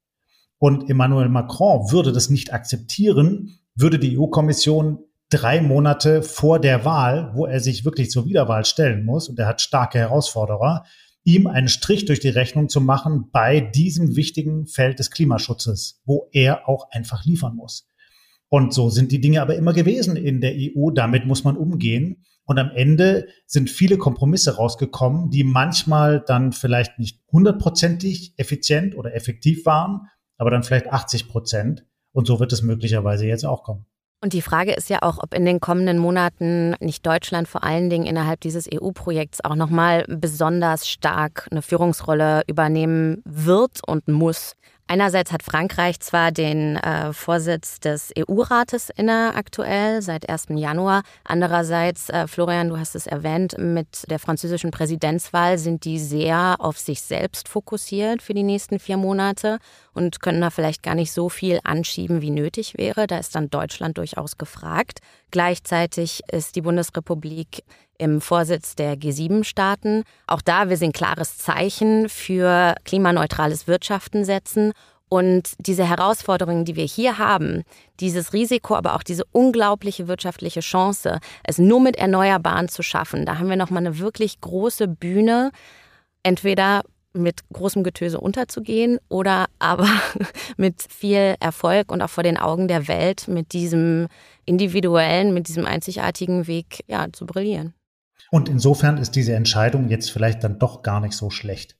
Und 0.58 0.88
Emmanuel 0.88 1.28
Macron 1.28 1.90
würde 1.90 2.12
das 2.12 2.30
nicht 2.30 2.52
akzeptieren, 2.52 3.58
würde 3.74 3.98
die 3.98 4.18
EU-Kommission 4.18 5.00
drei 5.32 5.60
Monate 5.60 6.22
vor 6.22 6.60
der 6.60 6.84
Wahl, 6.84 7.32
wo 7.34 7.46
er 7.46 7.60
sich 7.60 7.84
wirklich 7.84 8.10
zur 8.10 8.26
Wiederwahl 8.26 8.64
stellen 8.64 9.04
muss, 9.04 9.28
und 9.28 9.38
er 9.38 9.46
hat 9.46 9.60
starke 9.60 9.98
Herausforderer, 9.98 10.84
ihm 11.24 11.46
einen 11.46 11.68
Strich 11.68 12.04
durch 12.04 12.20
die 12.20 12.28
Rechnung 12.28 12.68
zu 12.68 12.80
machen 12.80 13.30
bei 13.32 13.60
diesem 13.60 14.16
wichtigen 14.16 14.66
Feld 14.66 14.98
des 14.98 15.10
Klimaschutzes, 15.10 16.00
wo 16.04 16.28
er 16.32 16.68
auch 16.68 16.90
einfach 16.90 17.24
liefern 17.24 17.56
muss. 17.56 17.88
Und 18.48 18.74
so 18.74 18.90
sind 18.90 19.12
die 19.12 19.20
Dinge 19.20 19.40
aber 19.40 19.54
immer 19.56 19.72
gewesen 19.72 20.16
in 20.16 20.42
der 20.42 20.52
EU. 20.54 20.90
Damit 20.90 21.24
muss 21.24 21.42
man 21.42 21.56
umgehen. 21.56 22.24
Und 22.44 22.58
am 22.58 22.70
Ende 22.74 23.28
sind 23.46 23.70
viele 23.70 23.96
Kompromisse 23.96 24.56
rausgekommen, 24.56 25.30
die 25.30 25.44
manchmal 25.44 26.22
dann 26.26 26.52
vielleicht 26.52 26.98
nicht 26.98 27.22
hundertprozentig 27.30 28.34
effizient 28.36 28.94
oder 28.94 29.14
effektiv 29.14 29.64
waren, 29.64 30.08
aber 30.36 30.50
dann 30.50 30.64
vielleicht 30.64 30.92
80 30.92 31.28
Prozent. 31.28 31.86
Und 32.12 32.26
so 32.26 32.40
wird 32.40 32.52
es 32.52 32.60
möglicherweise 32.60 33.26
jetzt 33.26 33.46
auch 33.46 33.62
kommen. 33.62 33.86
Und 34.22 34.34
die 34.34 34.42
Frage 34.42 34.72
ist 34.72 34.88
ja 34.88 34.98
auch, 35.02 35.18
ob 35.20 35.34
in 35.34 35.44
den 35.44 35.58
kommenden 35.58 35.98
Monaten 35.98 36.76
nicht 36.78 37.04
Deutschland 37.04 37.48
vor 37.48 37.64
allen 37.64 37.90
Dingen 37.90 38.06
innerhalb 38.06 38.40
dieses 38.40 38.68
EU-Projekts 38.72 39.44
auch 39.44 39.56
nochmal 39.56 40.04
besonders 40.06 40.88
stark 40.88 41.48
eine 41.50 41.60
Führungsrolle 41.60 42.42
übernehmen 42.46 43.20
wird 43.24 43.80
und 43.84 44.06
muss. 44.06 44.54
Einerseits 44.92 45.32
hat 45.32 45.42
Frankreich 45.42 46.00
zwar 46.00 46.32
den 46.32 46.76
äh, 46.76 47.14
Vorsitz 47.14 47.80
des 47.80 48.12
EU-Rates 48.14 48.90
inne 48.94 49.32
aktuell 49.34 50.02
seit 50.02 50.28
1. 50.28 50.48
Januar. 50.50 51.02
Andererseits, 51.24 52.10
äh, 52.10 52.26
Florian, 52.26 52.68
du 52.68 52.78
hast 52.78 52.94
es 52.94 53.06
erwähnt, 53.06 53.56
mit 53.56 54.04
der 54.10 54.18
französischen 54.18 54.70
Präsidentswahl 54.70 55.56
sind 55.56 55.86
die 55.86 55.98
sehr 55.98 56.56
auf 56.58 56.78
sich 56.78 57.00
selbst 57.00 57.48
fokussiert 57.48 58.20
für 58.20 58.34
die 58.34 58.42
nächsten 58.42 58.78
vier 58.78 58.98
Monate 58.98 59.60
und 59.94 60.20
können 60.20 60.42
da 60.42 60.50
vielleicht 60.50 60.82
gar 60.82 60.94
nicht 60.94 61.12
so 61.12 61.30
viel 61.30 61.60
anschieben, 61.64 62.20
wie 62.20 62.30
nötig 62.30 62.76
wäre. 62.76 63.06
Da 63.06 63.16
ist 63.16 63.34
dann 63.34 63.48
Deutschland 63.48 63.96
durchaus 63.96 64.36
gefragt. 64.36 64.98
Gleichzeitig 65.30 66.20
ist 66.30 66.54
die 66.54 66.60
Bundesrepublik 66.60 67.64
im 68.02 68.20
Vorsitz 68.20 68.74
der 68.74 68.96
G7-Staaten. 68.96 70.02
Auch 70.26 70.42
da 70.42 70.68
will 70.68 70.76
sie 70.76 70.86
ein 70.86 70.92
klares 70.92 71.38
Zeichen 71.38 72.08
für 72.08 72.74
klimaneutrales 72.84 73.68
Wirtschaften 73.68 74.24
setzen. 74.24 74.72
Und 75.08 75.52
diese 75.58 75.88
Herausforderungen, 75.88 76.64
die 76.64 76.74
wir 76.74 76.86
hier 76.86 77.18
haben, 77.18 77.62
dieses 78.00 78.32
Risiko, 78.32 78.74
aber 78.74 78.96
auch 78.96 79.02
diese 79.02 79.24
unglaubliche 79.30 80.08
wirtschaftliche 80.08 80.60
Chance, 80.60 81.20
es 81.44 81.58
nur 81.58 81.80
mit 81.80 81.96
Erneuerbaren 81.96 82.68
zu 82.68 82.82
schaffen, 82.82 83.24
da 83.26 83.38
haben 83.38 83.48
wir 83.48 83.56
nochmal 83.56 83.86
eine 83.86 83.98
wirklich 83.98 84.40
große 84.40 84.88
Bühne, 84.88 85.52
entweder 86.22 86.82
mit 87.12 87.40
großem 87.52 87.84
Getöse 87.84 88.20
unterzugehen 88.20 88.98
oder 89.08 89.46
aber 89.58 89.88
mit 90.56 90.82
viel 90.88 91.36
Erfolg 91.40 91.92
und 91.92 92.02
auch 92.02 92.10
vor 92.10 92.24
den 92.24 92.38
Augen 92.38 92.66
der 92.66 92.88
Welt 92.88 93.28
mit 93.28 93.52
diesem 93.52 94.08
individuellen, 94.44 95.34
mit 95.34 95.46
diesem 95.48 95.66
einzigartigen 95.66 96.46
Weg 96.46 96.84
ja, 96.88 97.12
zu 97.12 97.26
brillieren. 97.26 97.74
Und 98.32 98.48
insofern 98.48 98.96
ist 98.96 99.14
diese 99.14 99.34
Entscheidung 99.34 99.90
jetzt 99.90 100.10
vielleicht 100.10 100.42
dann 100.42 100.58
doch 100.58 100.82
gar 100.82 101.02
nicht 101.02 101.12
so 101.12 101.28
schlecht. 101.28 101.76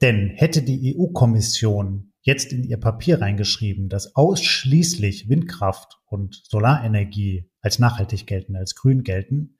Denn 0.00 0.30
hätte 0.30 0.62
die 0.62 0.96
EU-Kommission 0.96 2.12
jetzt 2.22 2.52
in 2.52 2.64
ihr 2.64 2.78
Papier 2.78 3.20
reingeschrieben, 3.20 3.88
dass 3.88 4.16
ausschließlich 4.16 5.28
Windkraft 5.28 6.00
und 6.06 6.42
Solarenergie 6.44 7.48
als 7.60 7.78
nachhaltig 7.78 8.26
gelten, 8.26 8.56
als 8.56 8.74
grün 8.74 9.04
gelten, 9.04 9.58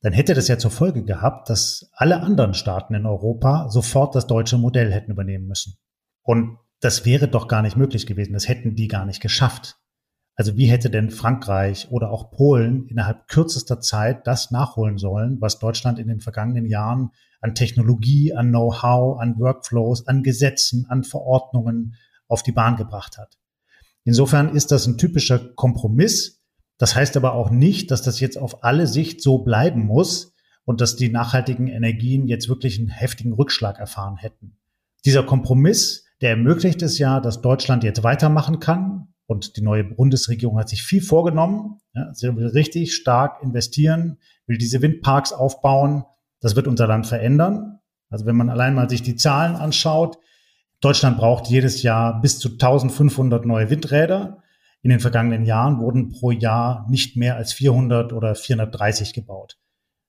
dann 0.00 0.12
hätte 0.12 0.34
das 0.34 0.46
ja 0.46 0.58
zur 0.58 0.70
Folge 0.70 1.02
gehabt, 1.02 1.50
dass 1.50 1.90
alle 1.92 2.20
anderen 2.20 2.54
Staaten 2.54 2.94
in 2.94 3.04
Europa 3.04 3.68
sofort 3.68 4.14
das 4.14 4.28
deutsche 4.28 4.58
Modell 4.58 4.92
hätten 4.92 5.10
übernehmen 5.10 5.48
müssen. 5.48 5.76
Und 6.22 6.58
das 6.78 7.04
wäre 7.04 7.26
doch 7.26 7.48
gar 7.48 7.62
nicht 7.62 7.76
möglich 7.76 8.06
gewesen. 8.06 8.34
Das 8.34 8.46
hätten 8.46 8.76
die 8.76 8.86
gar 8.86 9.06
nicht 9.06 9.20
geschafft. 9.20 9.77
Also 10.38 10.56
wie 10.56 10.66
hätte 10.66 10.88
denn 10.88 11.10
Frankreich 11.10 11.88
oder 11.90 12.12
auch 12.12 12.30
Polen 12.30 12.86
innerhalb 12.86 13.26
kürzester 13.26 13.80
Zeit 13.80 14.24
das 14.28 14.52
nachholen 14.52 14.96
sollen, 14.96 15.40
was 15.40 15.58
Deutschland 15.58 15.98
in 15.98 16.06
den 16.06 16.20
vergangenen 16.20 16.64
Jahren 16.64 17.10
an 17.40 17.56
Technologie, 17.56 18.32
an 18.32 18.50
Know-how, 18.50 19.18
an 19.18 19.40
Workflows, 19.40 20.06
an 20.06 20.22
Gesetzen, 20.22 20.86
an 20.88 21.02
Verordnungen 21.02 21.96
auf 22.28 22.44
die 22.44 22.52
Bahn 22.52 22.76
gebracht 22.76 23.18
hat? 23.18 23.36
Insofern 24.04 24.54
ist 24.54 24.70
das 24.70 24.86
ein 24.86 24.96
typischer 24.96 25.40
Kompromiss. 25.40 26.40
Das 26.78 26.94
heißt 26.94 27.16
aber 27.16 27.32
auch 27.32 27.50
nicht, 27.50 27.90
dass 27.90 28.02
das 28.02 28.20
jetzt 28.20 28.38
auf 28.38 28.62
alle 28.62 28.86
Sicht 28.86 29.20
so 29.20 29.38
bleiben 29.38 29.86
muss 29.86 30.36
und 30.64 30.80
dass 30.80 30.94
die 30.94 31.08
nachhaltigen 31.08 31.66
Energien 31.66 32.28
jetzt 32.28 32.48
wirklich 32.48 32.78
einen 32.78 32.90
heftigen 32.90 33.32
Rückschlag 33.32 33.80
erfahren 33.80 34.16
hätten. 34.16 34.56
Dieser 35.04 35.24
Kompromiss, 35.24 36.04
der 36.20 36.30
ermöglicht 36.30 36.80
es 36.82 36.96
ja, 36.98 37.18
dass 37.18 37.42
Deutschland 37.42 37.82
jetzt 37.82 38.04
weitermachen 38.04 38.60
kann, 38.60 39.08
und 39.28 39.58
die 39.58 39.62
neue 39.62 39.84
Bundesregierung 39.84 40.58
hat 40.58 40.70
sich 40.70 40.82
viel 40.82 41.02
vorgenommen. 41.02 41.80
Ja, 41.92 42.14
sie 42.14 42.34
will 42.34 42.46
richtig 42.46 42.94
stark 42.94 43.42
investieren, 43.42 44.16
will 44.46 44.56
diese 44.56 44.80
Windparks 44.80 45.34
aufbauen. 45.34 46.04
Das 46.40 46.56
wird 46.56 46.66
unser 46.66 46.86
Land 46.86 47.06
verändern. 47.06 47.78
Also 48.08 48.24
wenn 48.24 48.36
man 48.36 48.48
allein 48.48 48.74
mal 48.74 48.88
sich 48.88 49.02
die 49.02 49.16
Zahlen 49.16 49.54
anschaut, 49.54 50.18
Deutschland 50.80 51.18
braucht 51.18 51.48
jedes 51.48 51.82
Jahr 51.82 52.22
bis 52.22 52.38
zu 52.38 52.52
1500 52.52 53.44
neue 53.44 53.68
Windräder. 53.68 54.42
In 54.80 54.88
den 54.88 55.00
vergangenen 55.00 55.44
Jahren 55.44 55.78
wurden 55.78 56.08
pro 56.08 56.30
Jahr 56.30 56.86
nicht 56.88 57.16
mehr 57.16 57.36
als 57.36 57.52
400 57.52 58.14
oder 58.14 58.34
430 58.34 59.12
gebaut. 59.12 59.58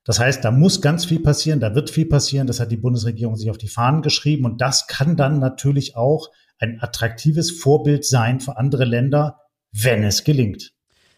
Das 0.06 0.18
heißt, 0.18 0.46
da 0.46 0.52
muss 0.52 0.82
ganz 0.82 1.04
viel 1.04 1.20
passieren, 1.20 1.60
da 1.60 1.76
wird 1.76 1.90
viel 1.90 2.06
passieren. 2.06 2.48
Das 2.48 2.62
hat 2.62 2.72
die 2.72 2.78
Bundesregierung 2.78 3.36
sich 3.36 3.50
auf 3.50 3.58
die 3.58 3.68
Fahnen 3.68 4.02
geschrieben. 4.02 4.46
Und 4.46 4.62
das 4.62 4.88
kann 4.88 5.18
dann 5.18 5.40
natürlich 5.40 5.98
auch 5.98 6.30
ein 6.60 6.80
attraktives 6.82 7.52
Vorbild 7.52 8.06
sein 8.06 8.40
für 8.40 8.58
andere 8.58 8.86
Länder, 8.86 9.42
wenn 9.72 10.04
es 10.04 10.24
gelingt. 10.24 10.72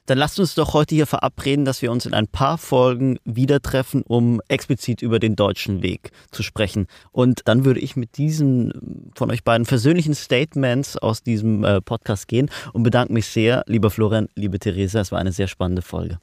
Dann 0.08 0.18
lasst 0.18 0.40
uns 0.40 0.56
doch 0.56 0.74
heute 0.74 0.96
hier 0.96 1.06
verabreden, 1.06 1.64
dass 1.64 1.82
wir 1.82 1.92
uns 1.92 2.06
in 2.06 2.14
ein 2.14 2.28
paar 2.28 2.58
Folgen 2.58 3.18
wieder 3.24 3.62
treffen, 3.62 4.02
um 4.02 4.42
explizit 4.48 5.02
über 5.02 5.20
den 5.20 5.36
deutschen 5.36 5.84
Weg 5.84 6.12
zu 6.32 6.44
sprechen. 6.44 6.88
Und 7.12 7.42
dann 7.46 7.66
würde 7.66 7.80
ich 7.80 7.96
mit 7.96 8.18
diesen 8.18 9.12
von 9.16 9.30
euch 9.30 9.44
beiden 9.44 9.66
persönlichen 9.66 10.16
Statements 10.16 10.98
aus 10.98 11.22
diesem 11.22 11.64
äh, 11.64 11.82
Podcast 11.82 12.28
gehen 12.28 12.50
und 12.74 12.84
bedanke 12.84 13.14
mich 13.14 13.28
sehr, 13.28 13.64
lieber 13.68 13.92
Florian, 13.92 14.28
liebe 14.36 14.58
Theresa. 14.60 15.02
Es 15.02 15.12
war 15.12 15.20
eine 15.20 15.32
sehr 15.32 15.48
spannende 15.48 15.84
Folge. 15.84 16.20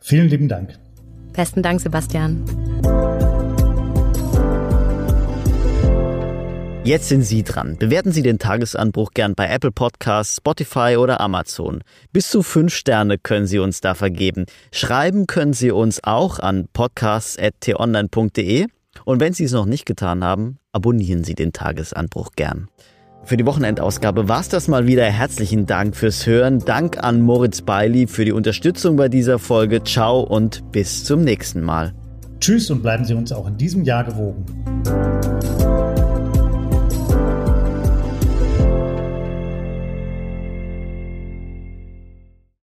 Vielen 0.00 0.28
lieben 0.28 0.48
Dank. 0.48 0.78
Besten 1.32 1.62
Dank, 1.62 1.80
Sebastian. 1.80 2.44
Jetzt 6.86 7.08
sind 7.08 7.22
Sie 7.22 7.42
dran. 7.42 7.76
Bewerten 7.80 8.12
Sie 8.12 8.22
den 8.22 8.38
Tagesanbruch 8.38 9.10
gern 9.12 9.34
bei 9.34 9.48
Apple 9.48 9.72
Podcasts, 9.72 10.36
Spotify 10.36 10.96
oder 10.96 11.20
Amazon. 11.20 11.82
Bis 12.12 12.30
zu 12.30 12.44
fünf 12.44 12.72
Sterne 12.72 13.18
können 13.18 13.48
Sie 13.48 13.58
uns 13.58 13.80
da 13.80 13.96
vergeben. 13.96 14.46
Schreiben 14.70 15.26
können 15.26 15.52
Sie 15.52 15.72
uns 15.72 16.04
auch 16.04 16.38
an 16.38 16.68
podcasts.tonline.de. 16.72 18.66
Und 19.04 19.18
wenn 19.18 19.32
Sie 19.32 19.42
es 19.42 19.50
noch 19.50 19.66
nicht 19.66 19.84
getan 19.84 20.22
haben, 20.22 20.58
abonnieren 20.70 21.24
Sie 21.24 21.34
den 21.34 21.52
Tagesanbruch 21.52 22.30
gern. 22.36 22.68
Für 23.24 23.36
die 23.36 23.46
Wochenendausgabe 23.46 24.28
war 24.28 24.38
es 24.38 24.48
das 24.48 24.68
mal 24.68 24.86
wieder. 24.86 25.06
Herzlichen 25.06 25.66
Dank 25.66 25.96
fürs 25.96 26.24
Hören. 26.24 26.60
Dank 26.60 27.02
an 27.02 27.20
Moritz 27.20 27.62
Bailey 27.62 28.06
für 28.06 28.24
die 28.24 28.30
Unterstützung 28.30 28.94
bei 28.94 29.08
dieser 29.08 29.40
Folge. 29.40 29.82
Ciao 29.82 30.20
und 30.20 30.70
bis 30.70 31.02
zum 31.02 31.22
nächsten 31.22 31.62
Mal. 31.62 31.94
Tschüss 32.38 32.70
und 32.70 32.82
bleiben 32.82 33.04
Sie 33.04 33.14
uns 33.14 33.32
auch 33.32 33.48
in 33.48 33.56
diesem 33.56 33.82
Jahr 33.82 34.04
gewogen. 34.04 34.44